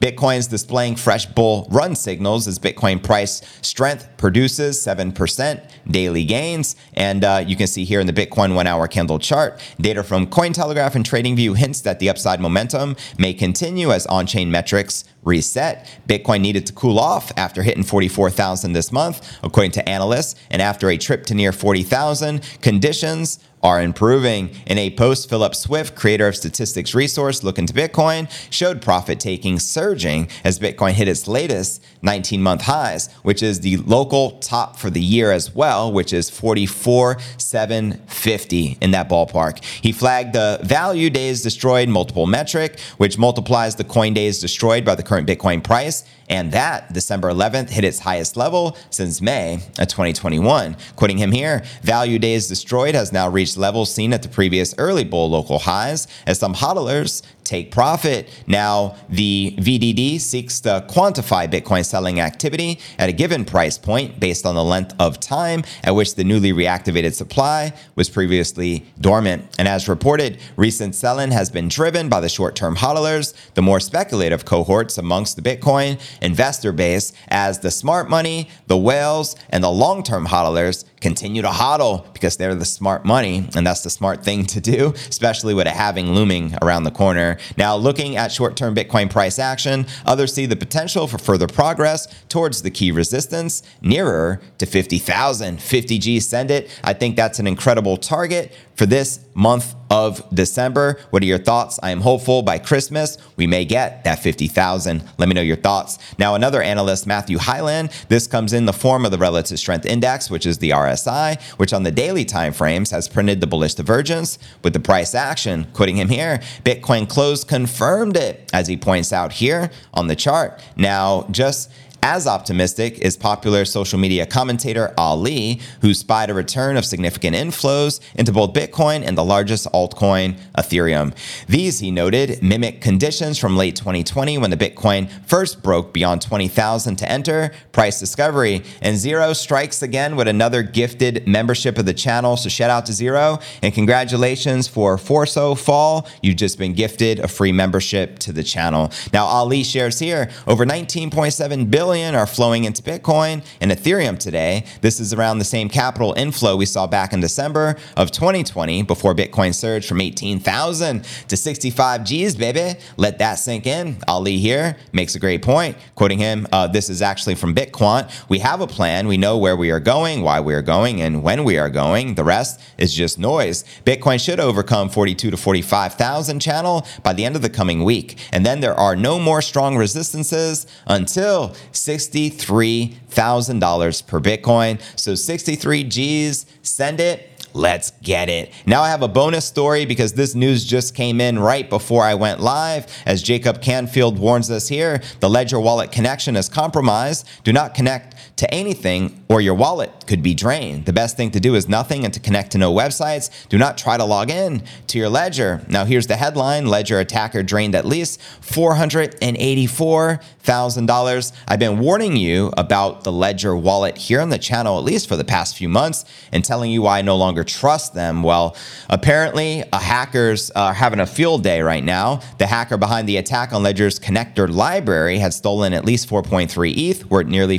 Bitcoin's 0.00 0.46
displaying 0.46 0.96
fresh 0.96 1.26
bull 1.26 1.68
run 1.70 1.94
signals 1.94 2.48
as 2.48 2.58
Bitcoin 2.58 3.02
price 3.02 3.42
strength 3.60 4.08
produces 4.16 4.78
7% 4.78 5.68
daily 5.90 6.24
gains. 6.24 6.74
And 6.94 7.22
uh, 7.22 7.44
you 7.46 7.54
can 7.54 7.66
see 7.66 7.84
here 7.84 8.00
in 8.00 8.06
the 8.06 8.12
Bitcoin 8.14 8.54
one 8.54 8.66
hour 8.66 8.88
candle 8.88 9.18
chart, 9.18 9.60
data 9.78 10.02
from 10.02 10.26
Cointelegraph 10.26 10.94
and 10.94 11.04
TradingView 11.04 11.54
hints 11.54 11.82
that 11.82 11.98
the 11.98 12.08
upside 12.08 12.40
momentum 12.40 12.96
may 13.18 13.34
continue 13.34 13.92
as 13.92 14.06
on 14.06 14.26
chain 14.26 14.50
metrics 14.50 15.04
reset. 15.24 15.86
Bitcoin 16.08 16.40
needed 16.40 16.66
to 16.66 16.72
cool 16.72 16.98
off 16.98 17.32
after 17.36 17.62
hitting 17.62 17.84
44,000 17.84 18.72
this 18.72 18.90
month, 18.90 19.38
according 19.42 19.72
to 19.72 19.88
analysts. 19.88 20.34
And 20.50 20.62
after 20.62 20.90
a 20.90 20.96
trip 20.96 21.26
to 21.26 21.34
near 21.34 21.52
40,000, 21.52 22.42
conditions 22.60 23.38
are 23.62 23.82
improving. 23.82 24.50
In 24.66 24.78
a 24.78 24.90
post, 24.90 25.28
Philip 25.28 25.54
Swift, 25.54 25.94
creator 25.94 26.26
of 26.26 26.34
Statistics 26.34 26.94
Resource, 26.94 27.42
Look 27.42 27.58
into 27.58 27.74
Bitcoin, 27.74 28.30
showed 28.50 28.80
profit 28.80 29.20
taking 29.20 29.58
surging 29.58 30.28
as 30.44 30.58
Bitcoin 30.58 30.92
hit 30.92 31.08
its 31.08 31.28
latest 31.28 31.84
19 32.02 32.42
month 32.42 32.62
highs, 32.62 33.12
which 33.22 33.42
is 33.42 33.60
the 33.60 33.76
local 33.78 34.38
top 34.38 34.76
for 34.76 34.88
the 34.88 35.00
year 35.00 35.32
as 35.32 35.54
well, 35.54 35.92
which 35.92 36.14
is 36.14 36.30
44,750 36.30 38.78
in 38.80 38.92
that 38.92 39.10
ballpark. 39.10 39.62
He 39.64 39.90
flagged 39.92 40.32
the 40.32 40.60
value 40.62 41.10
days 41.10 41.42
destroyed 41.42 41.88
multiple 41.88 42.26
metric, 42.26 42.78
which 42.96 43.18
multiplies 43.18 43.74
the 43.76 43.84
coin 43.84 44.14
days 44.14 44.38
destroyed 44.38 44.84
by 44.84 44.94
the 44.94 45.02
current 45.10 45.26
Bitcoin 45.26 45.60
price 45.62 46.04
and 46.28 46.52
that 46.52 46.92
December 46.92 47.28
11th 47.32 47.68
hit 47.68 47.82
its 47.82 47.98
highest 47.98 48.36
level 48.36 48.76
since 48.90 49.20
May 49.20 49.54
of 49.76 49.88
2021. 49.88 50.76
Quoting 50.94 51.18
him 51.18 51.32
here, 51.32 51.64
value 51.82 52.20
days 52.20 52.46
destroyed 52.46 52.94
has 52.94 53.12
now 53.12 53.28
reached 53.28 53.56
levels 53.56 53.92
seen 53.92 54.12
at 54.12 54.22
the 54.22 54.28
previous 54.28 54.72
early 54.78 55.02
bull 55.02 55.28
local 55.28 55.58
highs 55.58 56.06
as 56.28 56.38
some 56.38 56.54
hodlers 56.54 57.22
take 57.50 57.72
profit. 57.72 58.28
Now, 58.46 58.94
the 59.08 59.56
VDD 59.58 60.20
seeks 60.20 60.60
to 60.60 60.84
quantify 60.88 61.50
Bitcoin 61.50 61.84
selling 61.84 62.20
activity 62.20 62.78
at 62.96 63.08
a 63.08 63.12
given 63.12 63.44
price 63.44 63.76
point 63.76 64.20
based 64.20 64.46
on 64.46 64.54
the 64.54 64.62
length 64.62 64.94
of 65.00 65.18
time 65.18 65.64
at 65.82 65.96
which 65.96 66.14
the 66.14 66.22
newly 66.22 66.52
reactivated 66.52 67.12
supply 67.12 67.72
was 67.96 68.08
previously 68.08 68.86
dormant. 69.00 69.44
And 69.58 69.66
as 69.66 69.88
reported, 69.88 70.38
recent 70.56 70.94
selling 70.94 71.32
has 71.32 71.50
been 71.50 71.66
driven 71.68 72.08
by 72.08 72.20
the 72.20 72.28
short 72.28 72.54
term 72.54 72.76
hodlers, 72.76 73.34
the 73.54 73.62
more 73.62 73.80
speculative 73.80 74.44
cohorts 74.44 74.96
amongst 74.96 75.34
the 75.34 75.42
Bitcoin 75.42 76.00
investor 76.22 76.70
base, 76.70 77.12
as 77.28 77.58
the 77.58 77.70
smart 77.72 78.08
money, 78.08 78.48
the 78.68 78.78
whales, 78.78 79.34
and 79.48 79.64
the 79.64 79.70
long 79.70 80.04
term 80.04 80.26
hodlers 80.26 80.84
continue 81.00 81.42
to 81.42 81.48
hodl 81.48 82.12
because 82.12 82.36
they're 82.36 82.54
the 82.54 82.64
smart 82.64 83.04
money. 83.04 83.48
And 83.56 83.66
that's 83.66 83.82
the 83.82 83.90
smart 83.90 84.22
thing 84.22 84.44
to 84.46 84.60
do, 84.60 84.92
especially 85.08 85.54
with 85.54 85.66
a 85.66 85.70
halving 85.70 86.12
looming 86.12 86.54
around 86.62 86.84
the 86.84 86.90
corner. 86.90 87.38
Now, 87.56 87.76
looking 87.76 88.16
at 88.16 88.32
short 88.32 88.56
term 88.56 88.74
Bitcoin 88.74 89.10
price 89.10 89.38
action, 89.38 89.86
others 90.04 90.32
see 90.32 90.46
the 90.46 90.56
potential 90.56 91.06
for 91.06 91.18
further 91.18 91.46
progress 91.46 92.06
towards 92.28 92.62
the 92.62 92.70
key 92.70 92.90
resistance 92.90 93.62
nearer 93.80 94.40
to 94.58 94.66
50,000. 94.66 95.58
50G 95.58 96.22
send 96.22 96.50
it. 96.50 96.70
I 96.84 96.92
think 96.92 97.16
that's 97.16 97.38
an 97.38 97.46
incredible 97.46 97.96
target 97.96 98.52
for 98.74 98.86
this 98.86 99.20
month 99.34 99.74
of 99.90 100.22
December. 100.32 100.98
What 101.10 101.22
are 101.22 101.26
your 101.26 101.38
thoughts? 101.38 101.78
I 101.82 101.90
am 101.90 102.00
hopeful 102.00 102.42
by 102.42 102.58
Christmas 102.58 103.18
we 103.40 103.46
may 103.46 103.64
get 103.64 104.04
that 104.04 104.18
50,000. 104.18 105.02
Let 105.16 105.28
me 105.28 105.34
know 105.34 105.40
your 105.40 105.56
thoughts. 105.56 105.98
Now, 106.18 106.34
another 106.34 106.60
analyst, 106.60 107.06
Matthew 107.06 107.38
Hyland, 107.38 107.90
this 108.08 108.26
comes 108.26 108.52
in 108.52 108.66
the 108.66 108.72
form 108.74 109.06
of 109.06 109.10
the 109.10 109.18
relative 109.18 109.58
strength 109.58 109.86
index, 109.86 110.30
which 110.30 110.44
is 110.44 110.58
the 110.58 110.70
RSI, 110.70 111.40
which 111.58 111.72
on 111.72 111.82
the 111.82 111.90
daily 111.90 112.26
time 112.26 112.52
frames 112.52 112.90
has 112.90 113.08
printed 113.08 113.40
the 113.40 113.46
bullish 113.46 113.74
divergence 113.74 114.38
with 114.62 114.74
the 114.74 114.80
price 114.80 115.14
action. 115.14 115.66
Quoting 115.72 115.96
him 115.96 116.10
here, 116.10 116.40
Bitcoin 116.64 117.08
close 117.08 117.44
confirmed 117.44 118.14
it, 118.14 118.50
as 118.52 118.68
he 118.68 118.76
points 118.76 119.10
out 119.10 119.32
here 119.32 119.70
on 119.94 120.06
the 120.06 120.16
chart. 120.16 120.62
Now, 120.76 121.26
just 121.30 121.70
as 122.02 122.26
optimistic 122.26 122.98
is 122.98 123.16
popular 123.16 123.64
social 123.64 123.98
media 123.98 124.26
commentator 124.26 124.94
Ali, 124.96 125.60
who 125.82 125.92
spied 125.92 126.30
a 126.30 126.34
return 126.34 126.76
of 126.76 126.84
significant 126.84 127.36
inflows 127.36 128.00
into 128.14 128.32
both 128.32 128.52
Bitcoin 128.52 129.02
and 129.06 129.16
the 129.18 129.24
largest 129.24 129.66
altcoin, 129.72 130.38
Ethereum. 130.56 131.14
These, 131.46 131.80
he 131.80 131.90
noted, 131.90 132.42
mimic 132.42 132.80
conditions 132.80 133.38
from 133.38 133.56
late 133.56 133.76
2020 133.76 134.38
when 134.38 134.50
the 134.50 134.56
Bitcoin 134.56 135.10
first 135.26 135.62
broke 135.62 135.92
beyond 135.92 136.22
20,000 136.22 136.96
to 136.96 137.10
enter 137.10 137.52
price 137.72 138.00
discovery. 138.00 138.62
And 138.80 138.96
Zero 138.96 139.32
strikes 139.32 139.82
again 139.82 140.16
with 140.16 140.28
another 140.28 140.62
gifted 140.62 141.26
membership 141.26 141.78
of 141.78 141.86
the 141.86 141.94
channel. 141.94 142.36
So 142.36 142.48
shout 142.48 142.70
out 142.70 142.86
to 142.86 142.92
Zero 142.92 143.40
and 143.62 143.74
congratulations 143.74 144.68
for 144.68 144.96
Forso 144.96 145.58
Fall. 145.58 146.08
You've 146.22 146.36
just 146.36 146.58
been 146.58 146.72
gifted 146.72 147.18
a 147.18 147.28
free 147.28 147.52
membership 147.52 148.18
to 148.20 148.32
the 148.32 148.42
channel. 148.42 148.90
Now, 149.12 149.26
Ali 149.26 149.64
shares 149.64 149.98
here 149.98 150.30
over 150.46 150.64
19.7 150.64 151.70
billion 151.70 151.89
are 151.90 152.26
flowing 152.26 152.64
into 152.64 152.82
Bitcoin 152.82 153.44
and 153.60 153.72
Ethereum 153.72 154.16
today. 154.16 154.64
This 154.80 155.00
is 155.00 155.12
around 155.12 155.38
the 155.38 155.44
same 155.44 155.68
capital 155.68 156.14
inflow 156.16 156.56
we 156.56 156.64
saw 156.64 156.86
back 156.86 157.12
in 157.12 157.18
December 157.18 157.76
of 157.96 158.12
2020 158.12 158.82
before 158.82 159.12
Bitcoin 159.12 159.52
surged 159.52 159.88
from 159.88 160.00
18,000 160.00 161.02
to 161.26 161.36
65 161.36 162.04
G's, 162.04 162.36
baby. 162.36 162.78
Let 162.96 163.18
that 163.18 163.34
sink 163.34 163.66
in. 163.66 163.96
Ali 164.06 164.38
here 164.38 164.76
makes 164.92 165.16
a 165.16 165.18
great 165.18 165.42
point. 165.42 165.76
Quoting 165.96 166.20
him, 166.20 166.46
uh, 166.52 166.68
this 166.68 166.88
is 166.88 167.02
actually 167.02 167.34
from 167.34 167.56
Bitquant. 167.56 168.08
We 168.28 168.38
have 168.38 168.60
a 168.60 168.68
plan. 168.68 169.08
We 169.08 169.16
know 169.16 169.36
where 169.36 169.56
we 169.56 169.72
are 169.72 169.80
going, 169.80 170.22
why 170.22 170.40
we 170.40 170.54
are 170.54 170.62
going, 170.62 171.00
and 171.00 171.24
when 171.24 171.42
we 171.42 171.58
are 171.58 171.70
going. 171.70 172.14
The 172.14 172.24
rest 172.24 172.60
is 172.78 172.94
just 172.94 173.18
noise. 173.18 173.64
Bitcoin 173.84 174.24
should 174.24 174.38
overcome 174.38 174.88
42 174.88 175.32
to 175.32 175.36
45,000 175.36 176.38
channel 176.38 176.86
by 177.02 177.12
the 177.14 177.24
end 177.24 177.34
of 177.34 177.42
the 177.42 177.50
coming 177.50 177.82
week. 177.82 178.16
And 178.32 178.46
then 178.46 178.60
there 178.60 178.74
are 178.74 178.94
no 178.94 179.18
more 179.18 179.42
strong 179.42 179.76
resistances 179.76 180.68
until 180.86 181.56
$63,000 181.80 184.06
per 184.06 184.20
Bitcoin. 184.20 184.80
So 184.96 185.14
63 185.14 185.84
G's, 185.84 186.46
send 186.62 187.00
it. 187.00 187.26
Let's 187.52 187.90
get 188.02 188.28
it. 188.28 188.52
Now 188.64 188.82
I 188.82 188.90
have 188.90 189.02
a 189.02 189.08
bonus 189.08 189.44
story 189.44 189.84
because 189.84 190.12
this 190.12 190.36
news 190.36 190.64
just 190.64 190.94
came 190.94 191.20
in 191.20 191.36
right 191.38 191.68
before 191.68 192.04
I 192.04 192.14
went 192.14 192.40
live. 192.40 192.86
As 193.04 193.24
Jacob 193.24 193.60
Canfield 193.60 194.20
warns 194.20 194.52
us 194.52 194.68
here, 194.68 195.02
the 195.18 195.28
Ledger 195.28 195.58
wallet 195.58 195.90
connection 195.90 196.36
is 196.36 196.48
compromised. 196.48 197.26
Do 197.42 197.52
not 197.52 197.74
connect 197.74 198.14
to 198.40 198.52
anything 198.54 199.22
or 199.28 199.40
your 199.42 199.54
wallet 199.54 200.06
could 200.06 200.22
be 200.22 200.34
drained. 200.34 200.86
The 200.86 200.94
best 200.94 201.14
thing 201.16 201.30
to 201.32 201.40
do 201.40 201.54
is 201.54 201.68
nothing 201.68 202.06
and 202.06 202.14
to 202.14 202.20
connect 202.20 202.52
to 202.52 202.58
no 202.58 202.72
websites. 202.72 203.28
Do 203.48 203.58
not 203.58 203.76
try 203.76 203.98
to 203.98 204.04
log 204.04 204.30
in 204.30 204.62
to 204.88 204.98
your 204.98 205.10
Ledger. 205.10 205.62
Now 205.68 205.84
here's 205.84 206.06
the 206.06 206.16
headline 206.16 206.66
Ledger 206.66 206.98
attacker 206.98 207.42
drained 207.42 207.74
at 207.74 207.84
least 207.84 208.18
$484,000. 208.40 211.32
I've 211.46 211.58
been 211.58 211.78
warning 211.78 212.16
you 212.16 212.50
about 212.56 213.04
the 213.04 213.12
Ledger 213.12 213.54
wallet 213.54 213.98
here 213.98 214.22
on 214.22 214.30
the 214.30 214.38
channel, 214.38 214.78
at 214.78 214.84
least 214.84 215.06
for 215.06 215.16
the 215.16 215.24
past 215.24 215.54
few 215.56 215.68
months, 215.68 216.06
and 216.32 216.42
telling 216.42 216.70
you 216.70 216.80
why 216.80 217.00
I 217.00 217.02
no 217.02 217.16
longer 217.16 217.44
trust 217.44 217.92
them. 217.92 218.22
Well, 218.22 218.56
apparently, 218.88 219.64
a 219.70 219.78
hackers 219.78 220.50
are 220.52 220.72
having 220.72 221.00
a 221.00 221.06
field 221.06 221.42
day 221.42 221.60
right 221.60 221.84
now. 221.84 222.20
The 222.38 222.46
hacker 222.46 222.78
behind 222.78 223.06
the 223.06 223.18
attack 223.18 223.52
on 223.52 223.62
Ledger's 223.62 224.00
connector 224.00 224.50
library 224.52 225.18
had 225.18 225.34
stolen 225.34 225.74
at 225.74 225.84
least 225.84 226.08
4.3 226.08 226.74
ETH, 226.74 227.10
worth 227.10 227.26
nearly 227.26 227.58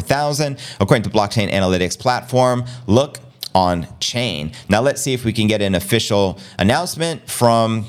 484,000, 0.00 0.58
according 0.80 1.02
to 1.04 1.10
blockchain 1.10 1.50
analytics 1.50 1.98
platform. 1.98 2.64
Look 2.86 3.18
on 3.54 3.86
chain. 4.00 4.52
Now 4.68 4.80
let's 4.80 5.00
see 5.00 5.14
if 5.14 5.24
we 5.24 5.32
can 5.32 5.46
get 5.46 5.62
an 5.62 5.74
official 5.74 6.38
announcement 6.58 7.28
from 7.30 7.86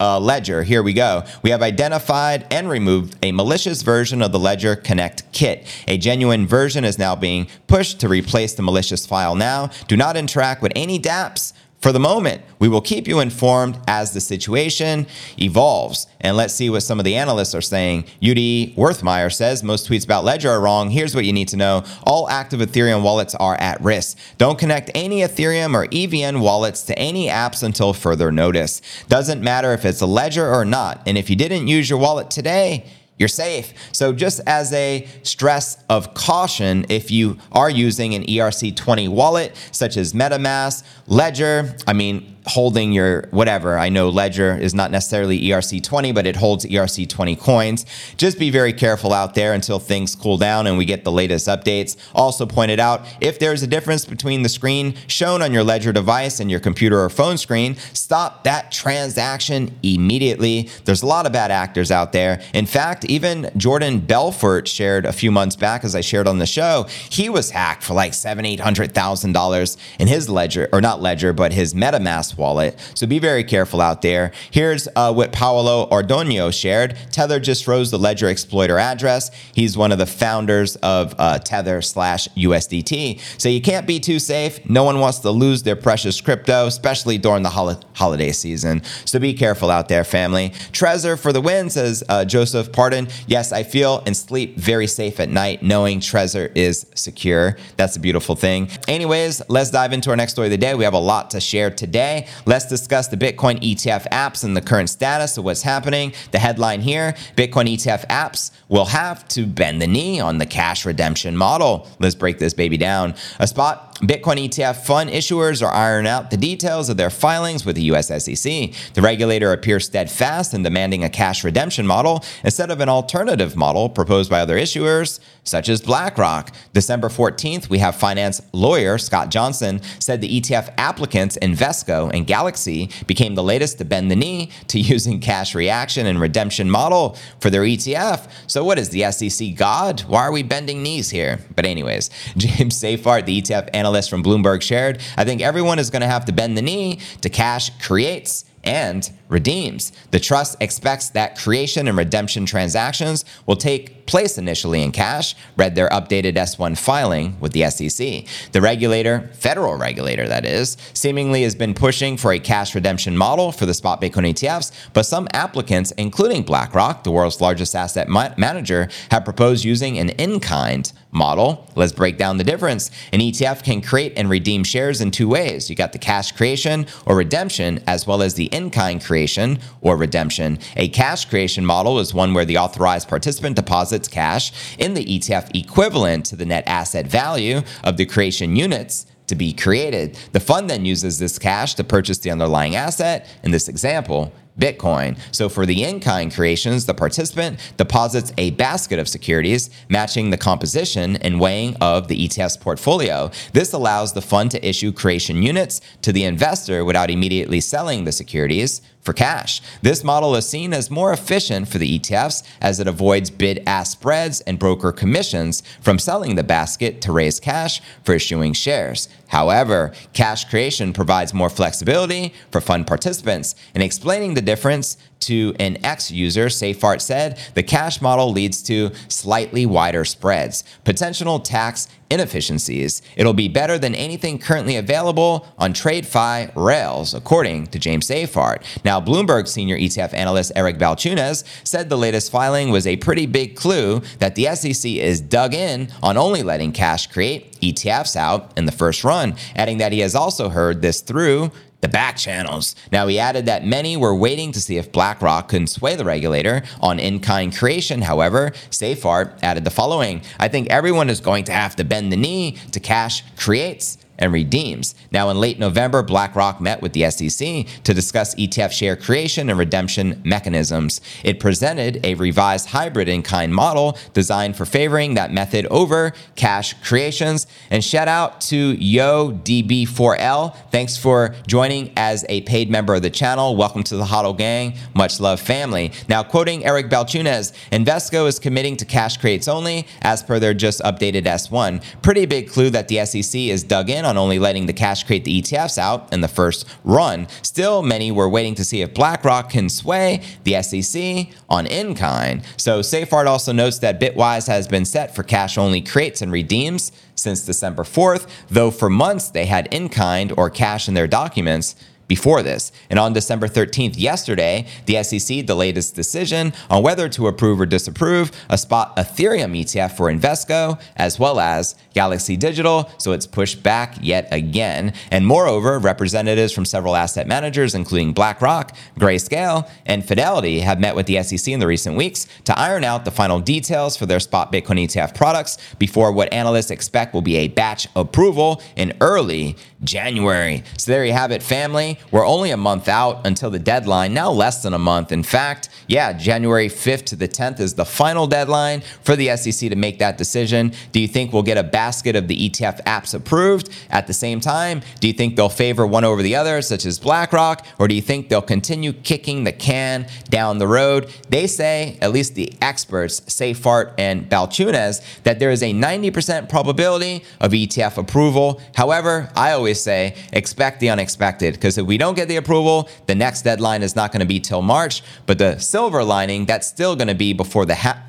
uh, 0.00 0.18
Ledger. 0.18 0.62
Here 0.62 0.82
we 0.82 0.94
go. 0.94 1.24
We 1.42 1.50
have 1.50 1.62
identified 1.62 2.46
and 2.50 2.68
removed 2.68 3.16
a 3.22 3.30
malicious 3.30 3.82
version 3.82 4.22
of 4.22 4.32
the 4.32 4.38
Ledger 4.38 4.74
Connect 4.74 5.30
kit. 5.32 5.66
A 5.86 5.98
genuine 5.98 6.46
version 6.46 6.84
is 6.84 6.98
now 6.98 7.14
being 7.14 7.46
pushed 7.66 8.00
to 8.00 8.08
replace 8.08 8.54
the 8.54 8.62
malicious 8.62 9.06
file 9.06 9.36
now. 9.36 9.70
Do 9.86 9.96
not 9.96 10.16
interact 10.16 10.62
with 10.62 10.72
any 10.74 10.98
dApps 10.98 11.52
for 11.82 11.90
the 11.90 11.98
moment, 11.98 12.42
we 12.60 12.68
will 12.68 12.80
keep 12.80 13.08
you 13.08 13.18
informed 13.18 13.76
as 13.88 14.12
the 14.12 14.20
situation 14.20 15.08
evolves. 15.36 16.06
And 16.20 16.36
let's 16.36 16.54
see 16.54 16.70
what 16.70 16.84
some 16.84 17.00
of 17.00 17.04
the 17.04 17.16
analysts 17.16 17.56
are 17.56 17.60
saying. 17.60 18.04
UD 18.22 18.76
Worthmeyer 18.76 19.32
says 19.32 19.64
most 19.64 19.90
tweets 19.90 20.04
about 20.04 20.24
Ledger 20.24 20.50
are 20.50 20.60
wrong. 20.60 20.90
Here's 20.90 21.12
what 21.12 21.24
you 21.24 21.32
need 21.32 21.48
to 21.48 21.56
know 21.56 21.84
all 22.04 22.30
active 22.30 22.60
Ethereum 22.60 23.02
wallets 23.02 23.34
are 23.34 23.56
at 23.56 23.80
risk. 23.80 24.16
Don't 24.38 24.60
connect 24.60 24.92
any 24.94 25.22
Ethereum 25.22 25.74
or 25.74 25.88
EVM 25.90 26.40
wallets 26.40 26.84
to 26.84 26.96
any 26.96 27.26
apps 27.26 27.64
until 27.64 27.92
further 27.92 28.30
notice. 28.30 28.80
Doesn't 29.08 29.42
matter 29.42 29.72
if 29.72 29.84
it's 29.84 30.00
a 30.00 30.06
Ledger 30.06 30.48
or 30.48 30.64
not. 30.64 31.02
And 31.04 31.18
if 31.18 31.28
you 31.28 31.34
didn't 31.34 31.66
use 31.66 31.90
your 31.90 31.98
wallet 31.98 32.30
today, 32.30 32.86
you're 33.22 33.28
safe. 33.28 33.72
So, 33.92 34.12
just 34.12 34.40
as 34.46 34.72
a 34.72 35.06
stress 35.22 35.78
of 35.88 36.12
caution, 36.12 36.84
if 36.88 37.10
you 37.12 37.38
are 37.52 37.70
using 37.70 38.14
an 38.14 38.24
ERC20 38.24 39.08
wallet, 39.08 39.56
such 39.70 39.96
as 39.96 40.12
MetaMask, 40.12 40.82
Ledger, 41.06 41.76
I 41.86 41.92
mean, 41.92 42.31
holding 42.46 42.92
your 42.92 43.28
whatever. 43.30 43.78
I 43.78 43.88
know 43.88 44.08
Ledger 44.08 44.56
is 44.56 44.74
not 44.74 44.90
necessarily 44.90 45.40
ERC20, 45.40 46.14
but 46.14 46.26
it 46.26 46.36
holds 46.36 46.64
ERC20 46.64 47.38
coins. 47.38 47.86
Just 48.16 48.38
be 48.38 48.50
very 48.50 48.72
careful 48.72 49.12
out 49.12 49.34
there 49.34 49.52
until 49.52 49.78
things 49.78 50.14
cool 50.14 50.38
down 50.38 50.66
and 50.66 50.76
we 50.76 50.84
get 50.84 51.04
the 51.04 51.12
latest 51.12 51.46
updates. 51.46 51.96
Also 52.14 52.46
pointed 52.46 52.80
out 52.80 53.06
if 53.20 53.38
there's 53.38 53.62
a 53.62 53.66
difference 53.66 54.04
between 54.04 54.42
the 54.42 54.48
screen 54.48 54.94
shown 55.06 55.42
on 55.42 55.52
your 55.52 55.62
Ledger 55.62 55.92
device 55.92 56.40
and 56.40 56.50
your 56.50 56.60
computer 56.60 57.00
or 57.00 57.08
phone 57.08 57.38
screen, 57.38 57.76
stop 57.92 58.44
that 58.44 58.72
transaction 58.72 59.76
immediately. 59.82 60.68
There's 60.84 61.02
a 61.02 61.06
lot 61.06 61.26
of 61.26 61.32
bad 61.32 61.50
actors 61.50 61.90
out 61.90 62.12
there. 62.12 62.40
In 62.54 62.66
fact, 62.66 63.04
even 63.04 63.50
Jordan 63.56 64.00
Belfort 64.00 64.66
shared 64.66 65.06
a 65.06 65.12
few 65.12 65.30
months 65.30 65.56
back, 65.56 65.84
as 65.84 65.94
I 65.94 66.00
shared 66.00 66.26
on 66.26 66.38
the 66.38 66.46
show, 66.46 66.86
he 67.08 67.28
was 67.28 67.50
hacked 67.50 67.82
for 67.82 67.94
like 67.94 68.14
seven, 68.14 68.44
eight 68.44 68.60
hundred 68.60 68.92
thousand 68.92 69.32
dollars 69.32 69.76
in 69.98 70.08
his 70.08 70.28
Ledger, 70.28 70.68
or 70.72 70.80
not 70.80 71.00
Ledger, 71.00 71.32
but 71.32 71.52
his 71.52 71.74
MetaMask 71.74 72.31
wallet. 72.36 72.78
So 72.94 73.06
be 73.06 73.18
very 73.18 73.44
careful 73.44 73.80
out 73.80 74.02
there. 74.02 74.32
Here's 74.50 74.88
uh, 74.96 75.12
what 75.12 75.32
Paolo 75.32 75.88
Ardoino 75.90 76.52
shared. 76.52 76.96
Tether 77.10 77.40
just 77.40 77.64
froze 77.64 77.90
the 77.90 77.98
Ledger 77.98 78.28
exploiter 78.28 78.78
address. 78.78 79.30
He's 79.54 79.76
one 79.76 79.92
of 79.92 79.98
the 79.98 80.06
founders 80.06 80.76
of 80.76 81.14
uh, 81.18 81.38
Tether 81.38 81.82
slash 81.82 82.28
USDT. 82.28 83.20
So 83.40 83.48
you 83.48 83.60
can't 83.60 83.86
be 83.86 84.00
too 84.00 84.18
safe. 84.18 84.68
No 84.68 84.84
one 84.84 85.00
wants 85.00 85.20
to 85.20 85.30
lose 85.30 85.62
their 85.62 85.76
precious 85.76 86.20
crypto, 86.20 86.66
especially 86.66 87.18
during 87.18 87.42
the 87.42 87.50
hol- 87.50 87.80
holiday 87.94 88.32
season. 88.32 88.82
So 89.04 89.18
be 89.18 89.34
careful 89.34 89.70
out 89.70 89.88
there, 89.88 90.04
family. 90.04 90.50
Trezor 90.72 91.18
for 91.18 91.32
the 91.32 91.40
win, 91.40 91.70
says 91.70 92.02
uh, 92.08 92.24
Joseph 92.24 92.72
Pardon. 92.72 93.08
Yes, 93.26 93.52
I 93.52 93.62
feel 93.62 94.02
and 94.06 94.16
sleep 94.16 94.56
very 94.56 94.86
safe 94.86 95.20
at 95.20 95.28
night 95.28 95.62
knowing 95.62 96.00
Trezor 96.00 96.50
is 96.54 96.86
secure. 96.94 97.56
That's 97.76 97.96
a 97.96 98.00
beautiful 98.00 98.36
thing. 98.36 98.68
Anyways, 98.88 99.42
let's 99.48 99.70
dive 99.70 99.92
into 99.92 100.10
our 100.10 100.16
next 100.16 100.32
story 100.32 100.48
of 100.48 100.50
the 100.50 100.58
day. 100.58 100.74
We 100.74 100.84
have 100.84 100.94
a 100.94 100.98
lot 100.98 101.30
to 101.30 101.40
share 101.40 101.70
today. 101.70 102.21
Let's 102.46 102.66
discuss 102.66 103.08
the 103.08 103.16
Bitcoin 103.16 103.60
ETF 103.60 104.08
apps 104.10 104.44
and 104.44 104.56
the 104.56 104.60
current 104.60 104.90
status 104.90 105.36
of 105.38 105.44
what's 105.44 105.62
happening. 105.62 106.12
The 106.30 106.38
headline 106.38 106.80
here 106.80 107.14
Bitcoin 107.36 107.72
ETF 107.72 108.06
apps 108.08 108.50
will 108.68 108.86
have 108.86 109.26
to 109.28 109.46
bend 109.46 109.82
the 109.82 109.86
knee 109.86 110.20
on 110.20 110.38
the 110.38 110.46
cash 110.46 110.84
redemption 110.84 111.36
model. 111.36 111.88
Let's 111.98 112.14
break 112.14 112.38
this 112.38 112.54
baby 112.54 112.76
down. 112.76 113.14
A 113.38 113.46
spot 113.46 113.91
Bitcoin 114.02 114.48
ETF 114.48 114.84
fund 114.84 115.10
issuers 115.10 115.64
are 115.64 115.72
ironing 115.72 116.10
out 116.10 116.32
the 116.32 116.36
details 116.36 116.88
of 116.88 116.96
their 116.96 117.08
filings 117.08 117.64
with 117.64 117.76
the 117.76 117.82
US 117.82 118.08
SEC. 118.08 118.72
The 118.94 119.00
regulator 119.00 119.52
appears 119.52 119.84
steadfast 119.86 120.54
in 120.54 120.64
demanding 120.64 121.04
a 121.04 121.08
cash 121.08 121.44
redemption 121.44 121.86
model 121.86 122.24
instead 122.42 122.72
of 122.72 122.80
an 122.80 122.88
alternative 122.88 123.54
model 123.54 123.88
proposed 123.88 124.28
by 124.28 124.40
other 124.40 124.56
issuers, 124.56 125.20
such 125.44 125.68
as 125.68 125.80
BlackRock. 125.80 126.52
December 126.72 127.08
14th, 127.08 127.68
we 127.68 127.78
have 127.78 127.94
finance 127.94 128.40
lawyer 128.52 128.98
Scott 128.98 129.30
Johnson 129.30 129.80
said 130.00 130.20
the 130.20 130.40
ETF 130.40 130.74
applicants 130.78 131.38
Invesco 131.40 132.10
and 132.12 132.26
Galaxy 132.26 132.90
became 133.06 133.36
the 133.36 133.42
latest 133.44 133.78
to 133.78 133.84
bend 133.84 134.10
the 134.10 134.16
knee 134.16 134.50
to 134.66 134.80
using 134.92 135.20
cash 135.20 135.54
reaction 135.54 136.06
and 136.06 136.20
redemption 136.20 136.68
model 136.68 137.16
for 137.38 137.50
their 137.50 137.62
ETF. 137.62 138.28
So 138.48 138.64
what 138.64 138.80
is 138.80 138.88
the 138.88 139.12
SEC 139.12 139.54
God? 139.54 140.00
Why 140.08 140.22
are 140.22 140.32
we 140.32 140.42
bending 140.42 140.82
knees 140.82 141.10
here? 141.10 141.38
But 141.54 141.66
anyways, 141.66 142.10
James 142.36 142.80
Seyffart, 142.80 143.26
the 143.26 143.40
ETF 143.40 143.70
analyst 143.72 143.91
from 144.08 144.22
Bloomberg 144.22 144.62
shared, 144.62 145.00
I 145.16 145.24
think 145.24 145.40
everyone 145.40 145.78
is 145.78 145.90
going 145.90 146.02
to 146.02 146.08
have 146.08 146.24
to 146.26 146.32
bend 146.32 146.56
the 146.56 146.62
knee 146.62 147.00
to 147.20 147.28
cash 147.28 147.70
creates 147.80 148.44
and 148.64 149.10
redeems. 149.28 149.92
The 150.10 150.20
trust 150.20 150.56
expects 150.60 151.10
that 151.10 151.36
creation 151.36 151.88
and 151.88 151.96
redemption 151.96 152.46
transactions 152.46 153.24
will 153.46 153.56
take 153.56 154.01
initially 154.12 154.82
in 154.82 154.92
cash, 154.92 155.34
read 155.56 155.74
their 155.74 155.88
updated 155.88 156.34
S1 156.34 156.76
filing 156.76 157.38
with 157.40 157.52
the 157.52 157.68
SEC. 157.70 158.26
The 158.52 158.60
regulator, 158.60 159.30
federal 159.32 159.76
regulator 159.76 160.28
that 160.28 160.44
is, 160.44 160.76
seemingly 160.92 161.42
has 161.44 161.54
been 161.54 161.74
pushing 161.74 162.16
for 162.16 162.32
a 162.32 162.38
cash 162.38 162.74
redemption 162.74 163.16
model 163.16 163.52
for 163.52 163.66
the 163.66 163.74
spot 163.74 164.00
Bitcoin 164.00 164.30
ETFs, 164.32 164.72
but 164.92 165.04
some 165.04 165.28
applicants, 165.32 165.92
including 165.92 166.42
BlackRock, 166.42 167.04
the 167.04 167.10
world's 167.10 167.40
largest 167.40 167.74
asset 167.74 168.08
ma- 168.08 168.34
manager, 168.36 168.88
have 169.10 169.24
proposed 169.24 169.64
using 169.64 169.98
an 169.98 170.10
in 170.10 170.40
kind 170.40 170.92
model. 171.12 171.68
Let's 171.76 171.92
break 171.92 172.16
down 172.16 172.38
the 172.38 172.44
difference. 172.44 172.90
An 173.12 173.20
ETF 173.20 173.62
can 173.62 173.82
create 173.82 174.14
and 174.16 174.28
redeem 174.30 174.64
shares 174.64 175.00
in 175.00 175.10
two 175.10 175.28
ways. 175.28 175.68
You 175.68 175.76
got 175.76 175.92
the 175.92 175.98
cash 175.98 176.32
creation 176.32 176.86
or 177.06 177.16
redemption, 177.16 177.82
as 177.86 178.06
well 178.06 178.22
as 178.22 178.34
the 178.34 178.46
in 178.46 178.70
kind 178.70 179.02
creation 179.02 179.58
or 179.82 179.96
redemption. 179.96 180.58
A 180.76 180.88
cash 180.88 181.26
creation 181.26 181.64
model 181.66 181.98
is 181.98 182.14
one 182.14 182.32
where 182.32 182.46
the 182.46 182.56
authorized 182.56 183.08
participant 183.08 183.56
deposits 183.56 184.01
cash 184.10 184.76
in 184.78 184.94
the 184.94 185.04
ETF 185.04 185.50
equivalent 185.54 186.26
to 186.26 186.36
the 186.36 186.46
net 186.46 186.64
asset 186.66 187.06
value 187.06 187.62
of 187.84 187.96
the 187.96 188.06
creation 188.06 188.56
units 188.56 189.06
to 189.26 189.34
be 189.34 189.52
created. 189.52 190.18
The 190.32 190.40
fund 190.40 190.68
then 190.68 190.84
uses 190.84 191.18
this 191.18 191.38
cash 191.38 191.74
to 191.74 191.84
purchase 191.84 192.18
the 192.18 192.30
underlying 192.30 192.76
asset. 192.76 193.26
In 193.42 193.50
this 193.50 193.68
example, 193.68 194.32
Bitcoin. 194.58 195.18
So 195.32 195.48
for 195.48 195.66
the 195.66 195.82
in 195.82 196.00
kind 196.00 196.32
creations, 196.32 196.86
the 196.86 196.94
participant 196.94 197.58
deposits 197.76 198.32
a 198.38 198.50
basket 198.52 198.98
of 198.98 199.08
securities 199.08 199.70
matching 199.88 200.30
the 200.30 200.36
composition 200.36 201.16
and 201.16 201.40
weighing 201.40 201.76
of 201.76 202.08
the 202.08 202.24
ETF's 202.24 202.56
portfolio. 202.56 203.30
This 203.52 203.72
allows 203.72 204.12
the 204.12 204.22
fund 204.22 204.50
to 204.52 204.66
issue 204.66 204.92
creation 204.92 205.42
units 205.42 205.80
to 206.02 206.12
the 206.12 206.24
investor 206.24 206.84
without 206.84 207.10
immediately 207.10 207.60
selling 207.60 208.04
the 208.04 208.12
securities 208.12 208.82
for 209.02 209.12
cash. 209.12 209.60
This 209.82 210.04
model 210.04 210.36
is 210.36 210.48
seen 210.48 210.72
as 210.72 210.90
more 210.90 211.12
efficient 211.12 211.68
for 211.68 211.78
the 211.78 211.98
ETFs 211.98 212.42
as 212.60 212.78
it 212.78 212.86
avoids 212.86 213.30
bid 213.30 213.62
ask 213.66 213.92
spreads 213.92 214.40
and 214.42 214.58
broker 214.58 214.92
commissions 214.92 215.62
from 215.80 215.98
selling 215.98 216.36
the 216.36 216.44
basket 216.44 217.00
to 217.02 217.12
raise 217.12 217.40
cash 217.40 217.82
for 218.04 218.14
issuing 218.14 218.52
shares. 218.52 219.08
However, 219.28 219.92
cash 220.12 220.44
creation 220.44 220.92
provides 220.92 221.34
more 221.34 221.50
flexibility 221.50 222.32
for 222.50 222.60
fund 222.60 222.86
participants. 222.86 223.54
In 223.74 223.82
explaining 223.82 224.34
the 224.34 224.41
the 224.42 224.50
difference 224.50 224.96
to 225.20 225.54
an 225.60 225.84
X 225.84 226.10
user, 226.10 226.46
Seyffart 226.46 227.00
said, 227.00 227.38
the 227.54 227.62
cash 227.62 228.02
model 228.02 228.32
leads 228.32 228.60
to 228.64 228.90
slightly 229.06 229.66
wider 229.66 230.04
spreads, 230.04 230.64
potential 230.84 231.38
tax 231.38 231.88
inefficiencies. 232.10 233.02
It'll 233.16 233.32
be 233.32 233.48
better 233.48 233.78
than 233.78 233.94
anything 233.94 234.38
currently 234.38 234.76
available 234.76 235.46
on 235.58 235.72
TradFi 235.72 236.54
rails, 236.56 237.14
according 237.14 237.68
to 237.68 237.78
James 237.78 238.08
Seyffart. 238.08 238.64
Now, 238.84 239.00
Bloomberg 239.00 239.46
senior 239.46 239.78
ETF 239.78 240.12
analyst 240.12 240.52
Eric 240.56 240.76
Balchunas 240.76 241.44
said 241.64 241.88
the 241.88 241.96
latest 241.96 242.32
filing 242.32 242.70
was 242.70 242.86
a 242.86 242.96
pretty 242.96 243.26
big 243.26 243.54
clue 243.54 244.02
that 244.18 244.34
the 244.34 244.54
SEC 244.56 244.90
is 244.90 245.20
dug 245.20 245.54
in 245.54 245.88
on 246.02 246.16
only 246.16 246.42
letting 246.42 246.72
cash 246.72 247.06
create 247.06 247.58
ETFs 247.60 248.16
out 248.16 248.52
in 248.58 248.66
the 248.66 248.72
first 248.72 249.04
run, 249.04 249.36
adding 249.54 249.78
that 249.78 249.92
he 249.92 250.00
has 250.00 250.16
also 250.16 250.48
heard 250.48 250.82
this 250.82 251.00
through 251.00 251.52
the 251.82 251.88
back 251.88 252.16
channels. 252.16 252.74
Now, 252.90 253.06
he 253.08 253.18
added 253.18 253.46
that 253.46 253.66
many 253.66 253.96
were 253.96 254.14
waiting 254.14 254.52
to 254.52 254.60
see 254.60 254.78
if 254.78 254.92
BlackRock 254.92 255.48
could 255.48 255.68
sway 255.68 255.96
the 255.96 256.04
regulator 256.04 256.62
on 256.80 256.98
in 256.98 257.20
kind 257.20 257.54
creation. 257.54 258.02
However, 258.02 258.52
Seyffart 258.70 259.38
added 259.42 259.64
the 259.64 259.70
following 259.70 260.22
I 260.38 260.48
think 260.48 260.70
everyone 260.70 261.10
is 261.10 261.20
going 261.20 261.44
to 261.44 261.52
have 261.52 261.76
to 261.76 261.84
bend 261.84 262.10
the 262.10 262.16
knee 262.16 262.56
to 262.70 262.80
cash 262.80 263.24
creates 263.36 263.98
and 264.22 264.32
redeems. 264.32 264.94
Now, 265.10 265.30
in 265.30 265.40
late 265.40 265.58
November, 265.58 266.00
BlackRock 266.02 266.60
met 266.60 266.80
with 266.80 266.92
the 266.92 267.10
SEC 267.10 267.66
to 267.82 267.92
discuss 267.92 268.36
ETF 268.36 268.70
share 268.70 268.94
creation 268.94 269.50
and 269.50 269.58
redemption 269.58 270.22
mechanisms. 270.24 271.00
It 271.24 271.40
presented 271.40 271.98
a 272.06 272.14
revised 272.14 272.68
hybrid 272.68 273.08
in 273.08 273.24
kind 273.24 273.52
model 273.52 273.98
designed 274.14 274.56
for 274.56 274.64
favoring 274.64 275.14
that 275.14 275.32
method 275.32 275.66
over 275.66 276.12
cash 276.36 276.74
creations. 276.84 277.48
And 277.68 277.82
shout 277.82 278.06
out 278.06 278.40
to 278.42 278.56
Yo 278.56 279.32
DB4L. 279.32 280.54
Thanks 280.70 280.96
for 280.96 281.34
joining 281.48 281.92
as 281.96 282.24
a 282.28 282.42
paid 282.42 282.70
member 282.70 282.94
of 282.94 283.02
the 283.02 283.10
channel. 283.10 283.56
Welcome 283.56 283.82
to 283.84 283.96
the 283.96 284.04
HODL 284.04 284.38
gang. 284.38 284.74
Much 284.94 285.18
love, 285.18 285.40
family. 285.40 285.90
Now, 286.08 286.22
quoting 286.22 286.64
Eric 286.64 286.88
Balchunas, 286.88 287.52
Invesco 287.72 288.28
is 288.28 288.38
committing 288.38 288.76
to 288.76 288.84
cash 288.84 289.16
creates 289.16 289.48
only 289.48 289.88
as 290.02 290.22
per 290.22 290.38
their 290.38 290.54
just 290.54 290.80
updated 290.82 291.24
S1. 291.24 291.82
Pretty 292.02 292.24
big 292.24 292.48
clue 292.48 292.70
that 292.70 292.86
the 292.86 293.04
SEC 293.04 293.34
is 293.34 293.64
dug 293.64 293.90
in 293.90 294.04
on 294.04 294.11
on 294.12 294.18
only 294.18 294.38
letting 294.38 294.66
the 294.66 294.72
cash 294.72 295.04
create 295.04 295.24
the 295.24 295.40
ETFs 295.40 295.78
out 295.78 296.12
in 296.12 296.20
the 296.20 296.28
first 296.28 296.68
run. 296.84 297.26
Still, 297.40 297.82
many 297.82 298.12
were 298.12 298.28
waiting 298.28 298.54
to 298.56 298.64
see 298.64 298.82
if 298.82 298.92
BlackRock 298.92 299.50
can 299.50 299.68
sway 299.68 300.22
the 300.44 300.62
SEC 300.62 301.28
on 301.48 301.66
in 301.66 301.94
kind. 301.94 302.42
So, 302.56 302.80
Seyffart 302.80 303.26
also 303.26 303.52
notes 303.52 303.78
that 303.78 304.00
Bitwise 304.00 304.46
has 304.48 304.68
been 304.68 304.84
set 304.84 305.14
for 305.14 305.22
cash 305.22 305.56
only 305.56 305.80
creates 305.80 306.20
and 306.20 306.30
redeems 306.30 306.92
since 307.14 307.44
December 307.44 307.84
4th, 307.84 308.28
though 308.50 308.70
for 308.70 308.90
months 308.90 309.28
they 309.28 309.46
had 309.46 309.72
in 309.72 309.88
kind 309.88 310.32
or 310.36 310.50
cash 310.50 310.88
in 310.88 310.94
their 310.94 311.06
documents 311.06 311.74
before 312.08 312.42
this. 312.42 312.72
And 312.90 312.98
on 312.98 313.12
December 313.12 313.48
13th, 313.48 313.94
yesterday, 313.96 314.66
the 314.86 315.02
SEC 315.02 315.46
delayed 315.46 315.78
its 315.78 315.90
decision 315.90 316.52
on 316.68 316.82
whether 316.82 317.08
to 317.10 317.26
approve 317.26 317.60
or 317.60 317.66
disapprove 317.66 318.30
a 318.48 318.58
spot 318.58 318.96
Ethereum 318.96 319.58
ETF 319.58 319.96
for 319.96 320.12
Invesco, 320.12 320.80
as 320.96 321.18
well 321.18 321.40
as 321.40 321.74
Galaxy 321.94 322.36
Digital, 322.36 322.90
so 322.98 323.12
it's 323.12 323.26
pushed 323.26 323.62
back 323.62 323.96
yet 324.00 324.28
again. 324.30 324.92
And 325.10 325.26
moreover, 325.26 325.78
representatives 325.78 326.52
from 326.52 326.64
several 326.64 326.96
asset 326.96 327.26
managers, 327.26 327.74
including 327.74 328.12
BlackRock, 328.12 328.74
Grayscale, 328.98 329.68
and 329.86 330.06
Fidelity, 330.06 330.60
have 330.60 330.80
met 330.80 330.96
with 330.96 331.06
the 331.06 331.22
SEC 331.22 331.52
in 331.52 331.60
the 331.60 331.66
recent 331.66 331.96
weeks 331.96 332.26
to 332.44 332.58
iron 332.58 332.84
out 332.84 333.04
the 333.04 333.10
final 333.10 333.40
details 333.40 333.96
for 333.96 334.06
their 334.06 334.20
spot 334.20 334.52
Bitcoin 334.52 334.82
ETF 334.84 335.14
products 335.14 335.58
before 335.78 336.12
what 336.12 336.32
analysts 336.32 336.70
expect 336.70 337.14
will 337.14 337.22
be 337.22 337.36
a 337.36 337.48
batch 337.48 337.86
approval 337.94 338.62
in 338.76 338.92
early 339.00 339.56
January. 339.84 340.62
So 340.78 340.92
there 340.92 341.04
you 341.04 341.12
have 341.12 341.32
it, 341.32 341.42
family. 341.42 341.91
We're 342.10 342.26
only 342.26 342.50
a 342.50 342.56
month 342.56 342.88
out 342.88 343.26
until 343.26 343.50
the 343.50 343.58
deadline, 343.58 344.14
now 344.14 344.30
less 344.30 344.62
than 344.62 344.74
a 344.74 344.78
month. 344.78 345.12
In 345.12 345.22
fact, 345.22 345.68
yeah, 345.86 346.12
January 346.12 346.68
5th 346.68 347.04
to 347.06 347.16
the 347.16 347.28
10th 347.28 347.60
is 347.60 347.74
the 347.74 347.84
final 347.84 348.26
deadline 348.26 348.82
for 349.02 349.16
the 349.16 349.36
SEC 349.36 349.70
to 349.70 349.76
make 349.76 349.98
that 349.98 350.18
decision. 350.18 350.72
Do 350.92 351.00
you 351.00 351.08
think 351.08 351.32
we'll 351.32 351.42
get 351.42 351.58
a 351.58 351.62
basket 351.62 352.16
of 352.16 352.28
the 352.28 352.48
ETF 352.48 352.82
apps 352.84 353.14
approved 353.14 353.68
at 353.90 354.06
the 354.06 354.12
same 354.12 354.40
time? 354.40 354.82
Do 355.00 355.06
you 355.06 355.12
think 355.12 355.36
they'll 355.36 355.48
favor 355.48 355.86
one 355.86 356.04
over 356.04 356.22
the 356.22 356.36
other, 356.36 356.62
such 356.62 356.86
as 356.86 356.98
BlackRock, 356.98 357.66
or 357.78 357.88
do 357.88 357.94
you 357.94 358.02
think 358.02 358.28
they'll 358.28 358.42
continue 358.42 358.92
kicking 358.92 359.44
the 359.44 359.52
can 359.52 360.06
down 360.30 360.58
the 360.58 360.66
road? 360.66 361.10
They 361.28 361.46
say, 361.46 361.98
at 362.00 362.12
least 362.12 362.34
the 362.34 362.52
experts, 362.60 363.20
Seyffart 363.20 363.94
and 363.98 364.28
Balchunas, 364.28 365.02
that 365.22 365.38
there 365.38 365.50
is 365.50 365.62
a 365.62 365.72
90% 365.72 366.48
probability 366.48 367.24
of 367.40 367.52
ETF 367.52 367.98
approval. 367.98 368.60
However, 368.74 369.30
I 369.36 369.52
always 369.52 369.80
say 369.80 370.16
expect 370.32 370.80
the 370.80 370.90
unexpected 370.90 371.54
because 371.54 371.78
if 371.82 371.88
we 371.88 371.98
don't 371.98 372.14
get 372.14 372.28
the 372.28 372.36
approval, 372.36 372.88
the 373.06 373.14
next 373.14 373.42
deadline 373.42 373.82
is 373.82 373.94
not 373.94 374.12
going 374.12 374.20
to 374.20 374.26
be 374.26 374.40
till 374.40 374.62
March. 374.62 375.02
But 375.26 375.38
the 375.38 375.58
silver 375.58 376.02
lining, 376.02 376.46
that's 376.46 376.66
still 376.66 376.96
going 376.96 377.08
to 377.08 377.14
be 377.14 377.32
before 377.32 377.66
the 377.66 377.74
ha- 377.74 378.02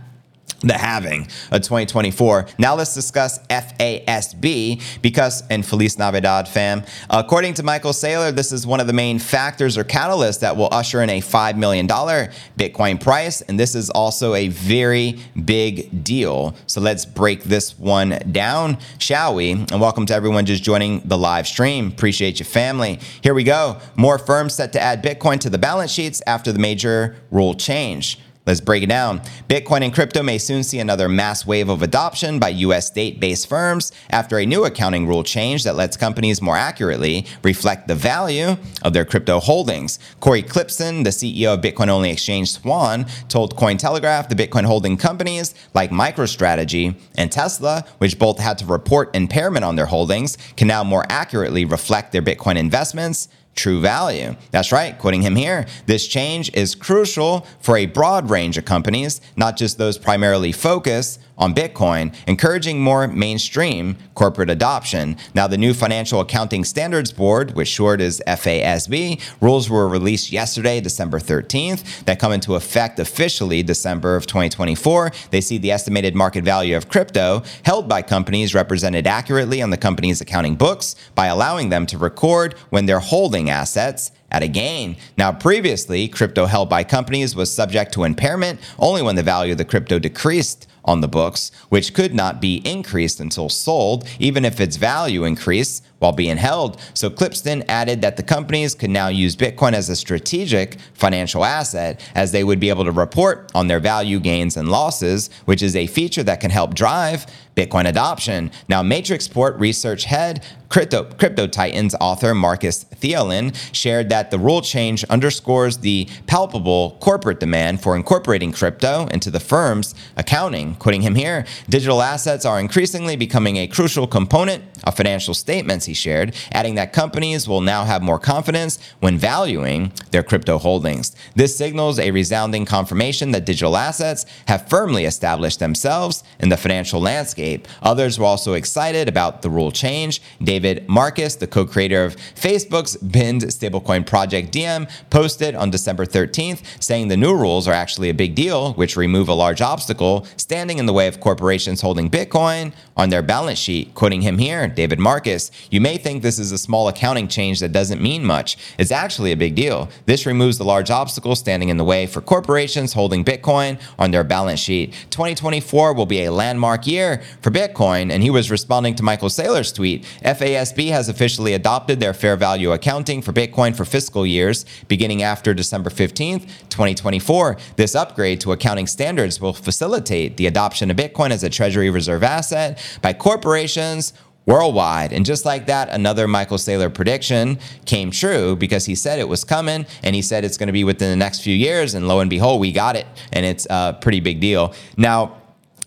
the 0.64 0.74
halving 0.74 1.28
of 1.52 1.62
2024. 1.62 2.48
Now 2.58 2.76
let's 2.76 2.94
discuss 2.94 3.40
FASB 3.48 5.02
because, 5.02 5.44
and 5.50 5.66
Feliz 5.66 5.98
Navidad, 5.98 6.48
fam. 6.48 6.84
According 7.10 7.56
to 7.56 7.64
Michael 7.64 7.92
Saylor, 7.92 8.34
this 8.34 8.52
is 8.52 8.66
one 8.66 8.80
of 8.80 8.88
the 8.88 8.94
main 8.94 9.20
factors 9.20 9.78
or 9.78 9.84
catalysts 9.84 10.40
that 10.40 10.56
will 10.56 10.70
usher 10.72 11.02
in 11.02 11.10
a 11.10 11.22
$5 11.22 11.58
million 11.58 11.88
Bitcoin 11.88 13.02
price. 13.02 13.42
And 13.42 13.60
this 13.60 13.76
is 13.76 13.90
also 13.90 14.34
a 14.34 14.48
very 14.48 15.20
big 15.46 16.04
deal. 16.04 16.56
So 16.66 16.82
let's 16.82 17.06
break 17.06 17.44
this 17.44 17.78
one 17.78 18.20
down, 18.32 18.78
shall 18.98 19.36
we? 19.36 19.52
And 19.52 19.82
welcome 19.82 20.06
to 20.08 20.14
everyone 20.14 20.46
just 20.46 20.64
joining 20.64 21.02
the 21.02 21.18
live 21.18 21.48
stream. 21.48 21.88
Appreciate 21.88 22.40
you, 22.40 22.46
family. 22.46 23.00
Here 23.22 23.34
we 23.34 23.44
go. 23.44 23.80
More 23.96 24.18
firms 24.18 24.56
set 24.56 24.74
to 24.74 24.82
add 24.82 25.04
Bitcoin 25.04 25.40
to 25.40 25.50
the 25.50 25.58
balance 25.58 25.92
sheets 25.92 26.22
after 26.26 26.52
the 26.52 26.60
major 26.60 27.16
rule 27.32 27.54
change. 27.54 28.20
Let's 28.46 28.60
break 28.60 28.84
it 28.84 28.90
down. 28.90 29.22
Bitcoin 29.48 29.84
and 29.84 29.94
crypto 29.94 30.22
may 30.22 30.38
soon 30.38 30.64
see 30.64 30.80
another 30.80 31.08
mass 31.08 31.48
wave 31.48 31.70
of 31.70 31.82
adoption 31.82 32.40
by 32.40 32.50
US 32.50 32.88
state 32.88 33.18
based 33.18 33.48
firms 33.48 33.94
after 34.10 34.38
a 34.38 34.46
new 34.46 34.66
accounting 34.66 35.08
rule 35.08 35.24
change 35.24 35.64
that 35.64 35.78
lets 35.78 35.96
companies 35.96 36.42
more 36.42 36.58
accurately 36.58 37.26
reflect 37.42 37.88
the 37.88 37.96
value 37.96 38.58
of 38.82 38.92
their 38.92 39.06
crypto 39.06 39.40
holdings. 39.40 39.98
Cory 40.20 40.44
Klippsten, 40.44 41.06
the 41.06 41.10
CEO 41.10 41.54
of 41.54 41.62
Bitcoin 41.62 41.88
only 41.88 42.12
exchange 42.12 42.52
Swan, 42.52 43.06
told 43.30 43.56
Cointelegraph 43.56 44.28
the 44.28 44.36
Bitcoin 44.36 44.66
holding 44.66 44.98
companies 44.98 45.56
like 45.74 45.92
MicroStrategy 45.92 46.96
and 47.16 47.32
Tesla, 47.32 47.86
which 48.00 48.20
both 48.20 48.40
had 48.40 48.58
to 48.58 48.66
report 48.66 49.16
impairment 49.16 49.64
on 49.64 49.78
their 49.78 49.86
holdings, 49.86 50.38
can 50.58 50.68
now 50.68 50.84
more 50.84 51.06
accurately 51.08 51.64
reflect 51.64 52.12
their 52.12 52.22
Bitcoin 52.22 52.58
investments 52.58 53.30
true 53.56 53.82
value. 53.82 54.36
That's 54.52 54.72
right, 54.72 54.98
quoting 54.98 55.22
him 55.22 55.36
here. 55.36 55.66
This 55.86 56.08
change 56.08 56.54
is 56.54 56.76
crucial 56.76 57.48
for 57.60 57.78
a 57.78 57.86
broad 57.86 58.30
range 58.30 58.58
of 58.58 58.66
companies, 58.66 59.22
not 59.36 59.58
just 59.58 59.78
those 59.78 59.98
primarily 59.98 60.52
focused 60.52 61.20
on 61.38 61.54
Bitcoin, 61.54 62.14
encouraging 62.28 62.82
more 62.82 63.08
mainstream 63.08 63.98
corporate 64.14 64.50
adoption. 64.50 65.18
Now, 65.34 65.48
the 65.48 65.58
new 65.58 65.74
Financial 65.74 66.20
Accounting 66.20 66.64
Standards 66.64 67.12
Board, 67.12 67.56
which 67.56 67.68
short 67.68 68.02
is 68.02 68.22
FASB, 68.28 69.22
rules 69.42 69.70
were 69.70 69.88
released 69.88 70.32
yesterday, 70.32 70.80
December 70.80 71.20
13th, 71.20 72.06
that 72.06 72.20
come 72.20 72.32
into 72.32 72.56
effect 72.56 73.00
officially 73.00 73.64
December 73.64 74.16
of 74.16 74.28
2024. 74.28 75.12
They 75.32 75.42
see 75.42 75.58
the 75.58 75.72
estimated 75.72 76.16
market 76.16 76.44
value 76.44 76.78
of 76.78 76.90
crypto 76.90 77.44
held 77.64 77.90
by 77.90 78.02
companies 78.02 78.54
represented 78.54 79.08
accurately 79.08 79.62
on 79.62 79.72
the 79.72 79.78
company's 79.78 80.22
accounting 80.22 80.56
books 80.56 80.96
by 81.16 81.28
allowing 81.28 81.70
them 81.70 81.86
to 81.88 81.98
record 81.98 82.54
when 82.70 82.86
they're 82.86 83.00
holding 83.00 83.50
assets 83.50 84.12
at 84.34 84.44
a 84.44 84.48
gain. 84.48 84.98
Now, 85.18 85.32
previously, 85.32 86.08
crypto 86.08 86.46
held 86.46 86.68
by 86.70 86.84
companies 86.84 87.36
was 87.36 87.52
subject 87.52 87.94
to 87.94 88.04
impairment 88.04 88.60
only 88.80 89.02
when 89.02 89.16
the 89.16 89.24
value 89.24 89.52
of 89.54 89.60
the 89.60 89.66
crypto 89.66 90.00
decreased 90.00 90.68
on 90.86 91.02
the 91.02 91.08
books, 91.08 91.52
which 91.70 91.94
could 91.94 92.14
not 92.14 92.42
be 92.42 92.58
increased 92.66 93.20
until 93.20 93.50
sold, 93.50 94.08
even 94.20 94.46
if 94.46 94.60
its 94.60 94.78
value 94.78 95.24
increased 95.24 95.84
while 96.00 96.12
being 96.12 96.38
held. 96.38 96.80
So 96.94 97.10
Klippsten 97.10 97.64
added 97.70 98.02
that 98.02 98.18
the 98.18 98.24
companies 98.24 98.76
could 98.76 98.90
now 98.90 99.08
use 99.08 99.38
Bitcoin 99.38 99.72
as 99.74 99.90
a 99.90 99.96
strategic 99.96 100.78
financial 100.94 101.46
asset 101.46 102.02
as 102.14 102.34
they 102.34 102.44
would 102.44 102.60
be 102.60 102.70
able 102.70 102.84
to 102.84 102.92
report 102.92 103.50
on 103.56 103.68
their 103.68 103.80
value 103.80 104.20
gains 104.20 104.58
and 104.58 104.68
losses, 104.68 105.30
which 105.46 105.64
is 105.64 105.76
a 105.76 105.88
feature 105.88 106.24
that 106.24 106.42
can 106.42 106.52
help 106.52 106.74
drive 106.74 107.26
Bitcoin 107.56 107.88
adoption. 107.88 108.52
Now, 108.68 108.82
Matrixport 108.82 109.60
research 109.60 110.06
head, 110.06 110.44
Crypto, 110.70 111.04
Crypto 111.04 111.48
Titans 111.48 111.96
author 112.02 112.34
Marcus 112.34 112.86
Thielen 112.86 113.56
shared 113.74 114.10
that 114.10 114.32
the 114.32 114.40
rule 114.40 114.62
change 114.62 115.04
underscores 115.06 115.78
the 115.78 116.10
palpable 116.26 116.98
corporate 117.00 117.40
demand 117.40 117.82
for 117.82 117.96
incorporating 117.96 118.52
crypto 118.52 119.08
into 119.08 119.30
the 119.30 119.40
firm's 119.40 119.94
accounting. 120.18 120.73
Quoting 120.80 121.02
him 121.02 121.16
here, 121.16 121.46
digital 121.70 122.02
assets 122.02 122.46
are 122.46 122.60
increasingly 122.60 123.16
becoming 123.16 123.58
a 123.58 123.68
crucial 123.68 124.08
component 124.08 124.64
of 124.84 124.96
financial 124.96 125.34
statements, 125.34 125.86
he 125.86 125.94
shared, 125.94 126.36
adding 126.52 126.76
that 126.76 126.94
companies 126.94 127.48
will 127.48 127.62
now 127.62 127.86
have 127.86 128.02
more 128.02 128.20
confidence 128.20 128.80
when 129.00 129.18
valuing 129.18 129.92
their 130.12 130.24
crypto 130.24 130.58
holdings. 130.58 131.16
This 131.36 131.56
signals 131.56 132.00
a 132.00 132.12
resounding 132.12 132.66
confirmation 132.66 133.32
that 133.32 133.46
digital 133.46 133.78
assets 133.78 134.26
have 134.48 134.68
firmly 134.68 135.06
established 135.06 135.60
themselves 135.60 136.24
in 136.40 136.50
the 136.50 136.58
financial 136.58 137.00
landscape. 137.00 137.68
Others 137.82 138.20
were 138.20 138.26
also 138.26 138.54
excited 138.54 139.08
about 139.08 139.42
the 139.42 139.50
rule 139.50 139.72
change. 139.72 140.22
David 140.42 140.88
Marcus, 140.90 141.36
the 141.36 141.48
co 141.48 141.66
creator 141.66 142.04
of 142.04 142.16
Facebook's 142.16 142.98
binned 142.98 143.44
stablecoin 143.44 144.06
project 144.06 144.52
Diem, 144.52 144.88
posted 145.10 145.56
on 145.56 145.70
December 145.70 146.06
13th 146.06 146.62
saying 146.80 147.08
the 147.08 147.18
new 147.18 147.36
rules 147.36 147.68
are 147.68 147.74
actually 147.74 148.10
a 148.10 148.14
big 148.14 148.36
deal, 148.36 148.74
which 148.74 148.98
remove 148.98 149.30
a 149.30 149.34
large 149.34 149.62
obstacle 149.62 150.28
in 150.70 150.86
the 150.86 150.94
way 150.94 151.08
of 151.08 151.20
corporations 151.20 151.82
holding 151.82 152.10
Bitcoin 152.10 152.74
on 152.96 153.10
their 153.10 153.22
balance 153.22 153.60
sheet. 153.60 153.94
Quoting 153.96 154.22
him 154.22 154.38
here, 154.38 154.68
David 154.68 155.00
Marcus, 155.00 155.52
you 155.70 155.82
may 155.82 155.98
think 155.98 156.22
this 156.22 156.40
is 156.40 156.52
a 156.52 156.58
small 156.58 156.88
accounting 156.88 157.28
change 157.28 157.60
that 157.60 157.72
doesn't 157.72 158.02
mean 158.02 158.24
much. 158.24 158.58
It's 158.78 158.92
actually 158.92 159.32
a 159.32 159.38
big 159.38 159.56
deal. 159.56 159.90
This 160.06 160.26
removes 160.26 160.58
the 160.58 160.64
large 160.64 160.90
obstacle 160.90 161.36
standing 161.36 161.70
in 161.70 161.78
the 161.78 161.84
way 161.84 162.06
for 162.06 162.22
corporations 162.22 162.94
holding 162.94 163.26
Bitcoin 163.26 163.80
on 164.00 164.12
their 164.12 164.24
balance 164.24 164.60
sheet. 164.60 164.94
2024 165.10 165.94
will 165.94 166.06
be 166.06 166.24
a 166.24 166.32
landmark 166.32 166.88
year 166.88 167.22
for 167.42 167.52
Bitcoin, 167.52 168.12
and 168.12 168.24
he 168.24 168.30
was 168.30 168.52
responding 168.52 168.96
to 168.96 169.04
Michael 169.04 169.30
Saylor's 169.30 169.72
tweet. 169.72 170.04
FASB 170.24 170.90
has 170.90 171.10
officially 171.10 171.54
adopted 171.54 172.00
their 172.00 172.14
fair 172.14 172.36
value 172.36 172.72
accounting 172.72 173.22
for 173.22 173.34
Bitcoin 173.34 173.76
for 173.76 173.86
fiscal 173.86 174.26
years 174.26 174.66
beginning 174.88 175.24
after 175.24 175.54
December 175.54 175.90
15th, 175.90 176.48
2024. 176.70 177.58
This 177.76 177.96
upgrade 177.96 178.42
to 178.42 178.52
accounting 178.52 178.88
standards 178.88 179.40
will 179.42 179.54
facilitate 179.54 180.38
the 180.38 180.48
adoption 180.54 180.92
of 180.92 180.98
Bitcoin 180.98 181.32
as 181.32 181.44
a 181.44 181.50
Treasury 181.50 181.90
reserve 181.90 182.22
asset 182.22 182.80
by 183.02 183.12
corporations 183.12 184.14
worldwide. 184.46 185.12
And 185.12 185.26
just 185.26 185.46
like 185.46 185.66
that, 185.66 185.90
another 185.90 186.28
Michael 186.28 186.58
Saylor 186.58 186.94
prediction 186.94 187.58
came 187.86 188.12
true 188.12 188.56
because 188.56 188.86
he 188.86 188.94
said 188.94 189.18
it 189.18 189.28
was 189.28 189.44
coming 189.44 189.88
and 190.04 190.16
he 190.16 190.22
said 190.22 190.46
it's 190.46 190.58
going 190.58 190.68
to 190.68 190.74
be 190.74 190.84
within 190.84 191.10
the 191.10 191.16
next 191.16 191.42
few 191.42 191.56
years. 191.56 191.96
And 191.96 192.08
lo 192.08 192.20
and 192.20 192.30
behold, 192.30 192.62
we 192.62 192.72
got 192.72 192.96
it. 192.96 193.08
And 193.32 193.46
it's 193.46 193.66
a 193.70 193.98
pretty 194.00 194.20
big 194.20 194.40
deal. 194.40 194.76
Now, 194.96 195.42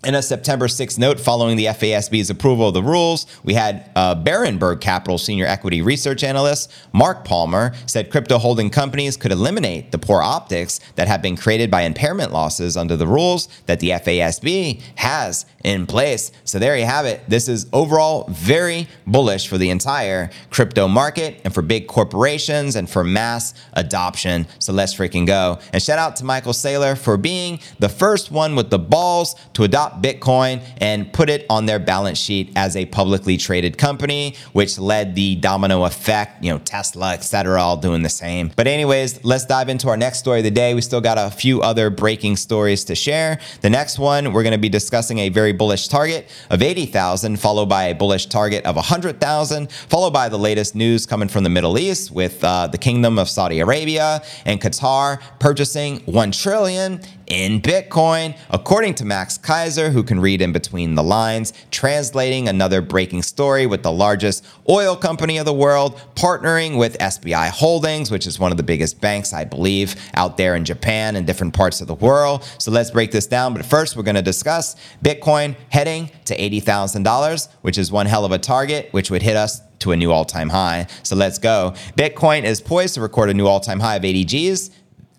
in 0.06 0.14
a 0.14 0.22
September 0.22 0.68
6th 0.68 0.98
note 0.98 1.18
following 1.18 1.56
the 1.56 1.64
FASB's 1.64 2.30
approval 2.30 2.68
of 2.68 2.74
the 2.74 2.82
rules, 2.82 3.26
we 3.42 3.54
had 3.54 3.90
uh, 3.96 4.14
Berenberg 4.14 4.80
Capital 4.80 5.18
senior 5.18 5.46
equity 5.46 5.82
research 5.82 6.22
analyst 6.22 6.72
Mark 6.92 7.24
Palmer 7.24 7.74
said 7.86 8.08
crypto 8.08 8.38
holding 8.38 8.70
companies 8.70 9.16
could 9.16 9.32
eliminate 9.32 9.90
the 9.90 9.98
poor 9.98 10.22
optics 10.22 10.78
that 10.94 11.08
have 11.08 11.22
been 11.22 11.36
created 11.36 11.72
by 11.72 11.82
impairment 11.82 12.32
losses 12.32 12.76
under 12.76 12.96
the 12.96 13.06
rules 13.06 13.48
that 13.66 13.80
the 13.80 13.90
FASB 13.90 14.80
has 14.94 15.44
in 15.64 15.84
place. 15.86 16.30
So 16.44 16.60
there 16.60 16.78
you 16.78 16.86
have 16.86 17.04
it. 17.06 17.28
This 17.28 17.48
is 17.48 17.66
overall 17.72 18.28
very 18.30 18.86
bullish 19.08 19.48
for 19.48 19.58
the 19.58 19.70
entire 19.70 20.30
crypto 20.50 20.86
market 20.86 21.40
and 21.42 21.52
for 21.52 21.62
big 21.62 21.88
corporations 21.88 22.76
and 22.76 22.88
for 22.88 23.02
mass 23.02 23.52
adoption. 23.72 24.46
So 24.60 24.72
let's 24.72 24.94
freaking 24.94 25.26
go. 25.26 25.58
And 25.72 25.82
shout 25.82 25.98
out 25.98 26.14
to 26.16 26.24
Michael 26.24 26.52
Saylor 26.52 26.96
for 26.96 27.16
being 27.16 27.58
the 27.80 27.88
first 27.88 28.30
one 28.30 28.54
with 28.54 28.70
the 28.70 28.78
balls 28.78 29.34
to 29.54 29.64
adopt 29.64 29.95
Bitcoin 30.02 30.62
and 30.78 31.12
put 31.12 31.30
it 31.30 31.46
on 31.50 31.66
their 31.66 31.78
balance 31.78 32.18
sheet 32.18 32.52
as 32.56 32.76
a 32.76 32.86
publicly 32.86 33.36
traded 33.36 33.78
company, 33.78 34.34
which 34.52 34.78
led 34.78 35.14
the 35.14 35.36
domino 35.36 35.84
effect, 35.84 36.42
you 36.42 36.52
know, 36.52 36.58
Tesla, 36.58 37.12
etc., 37.12 37.60
all 37.60 37.76
doing 37.76 38.02
the 38.02 38.08
same. 38.08 38.50
But, 38.56 38.66
anyways, 38.66 39.24
let's 39.24 39.44
dive 39.46 39.68
into 39.68 39.88
our 39.88 39.96
next 39.96 40.18
story 40.18 40.38
of 40.38 40.44
the 40.44 40.50
day. 40.50 40.74
We 40.74 40.80
still 40.80 41.00
got 41.00 41.18
a 41.18 41.30
few 41.30 41.62
other 41.62 41.90
breaking 41.90 42.36
stories 42.36 42.84
to 42.84 42.94
share. 42.94 43.38
The 43.60 43.70
next 43.70 43.98
one, 43.98 44.32
we're 44.32 44.42
going 44.42 44.52
to 44.52 44.58
be 44.58 44.68
discussing 44.68 45.18
a 45.20 45.28
very 45.28 45.52
bullish 45.52 45.88
target 45.88 46.28
of 46.50 46.62
80,000, 46.62 47.38
followed 47.38 47.68
by 47.68 47.84
a 47.84 47.94
bullish 47.94 48.26
target 48.26 48.64
of 48.64 48.76
100,000, 48.76 49.70
followed 49.70 50.12
by 50.12 50.28
the 50.28 50.38
latest 50.38 50.74
news 50.74 51.06
coming 51.06 51.28
from 51.28 51.44
the 51.44 51.50
Middle 51.50 51.78
East 51.78 52.10
with 52.10 52.42
uh, 52.44 52.66
the 52.66 52.78
Kingdom 52.78 53.18
of 53.18 53.28
Saudi 53.28 53.60
Arabia 53.60 54.22
and 54.44 54.60
Qatar 54.60 55.20
purchasing 55.38 56.00
1 56.00 56.32
trillion 56.32 57.00
in 57.26 57.60
Bitcoin, 57.60 58.36
according 58.50 58.94
to 58.94 59.04
Max 59.04 59.38
Keiser, 59.38 59.90
who 59.90 60.02
can 60.02 60.20
read 60.20 60.40
in 60.40 60.52
between 60.52 60.94
the 60.94 61.02
lines, 61.02 61.52
translating 61.70 62.48
another 62.48 62.80
breaking 62.80 63.22
story 63.22 63.66
with 63.66 63.82
the 63.82 63.92
largest 63.92 64.44
oil 64.68 64.96
company 64.96 65.38
of 65.38 65.46
the 65.46 65.52
world, 65.52 66.00
partnering 66.14 66.78
with 66.78 66.98
SBI 66.98 67.50
Holdings, 67.50 68.10
which 68.10 68.26
is 68.26 68.38
one 68.38 68.50
of 68.50 68.56
the 68.56 68.62
biggest 68.62 69.00
banks, 69.00 69.32
I 69.32 69.44
believe, 69.44 69.96
out 70.14 70.36
there 70.36 70.54
in 70.54 70.64
Japan 70.64 71.16
and 71.16 71.26
different 71.26 71.54
parts 71.54 71.80
of 71.80 71.88
the 71.88 71.94
world. 71.94 72.44
So 72.58 72.70
let's 72.70 72.90
break 72.90 73.10
this 73.10 73.26
down. 73.26 73.54
But 73.54 73.64
first, 73.64 73.96
we're 73.96 74.02
going 74.02 74.16
to 74.16 74.22
discuss 74.22 74.76
Bitcoin 75.04 75.56
heading 75.70 76.10
to 76.26 76.36
$80,000, 76.36 77.48
which 77.62 77.78
is 77.78 77.90
one 77.90 78.06
hell 78.06 78.24
of 78.24 78.32
a 78.32 78.38
target, 78.38 78.88
which 78.92 79.10
would 79.10 79.22
hit 79.22 79.36
us 79.36 79.60
to 79.80 79.92
a 79.92 79.96
new 79.96 80.10
all 80.10 80.24
time 80.24 80.48
high. 80.48 80.86
So 81.02 81.16
let's 81.16 81.38
go. 81.38 81.74
Bitcoin 81.96 82.44
is 82.44 82.60
poised 82.60 82.94
to 82.94 83.00
record 83.00 83.30
a 83.30 83.34
new 83.34 83.46
all 83.46 83.60
time 83.60 83.80
high 83.80 83.96
of 83.96 84.04
80 84.04 84.24
Gs 84.24 84.70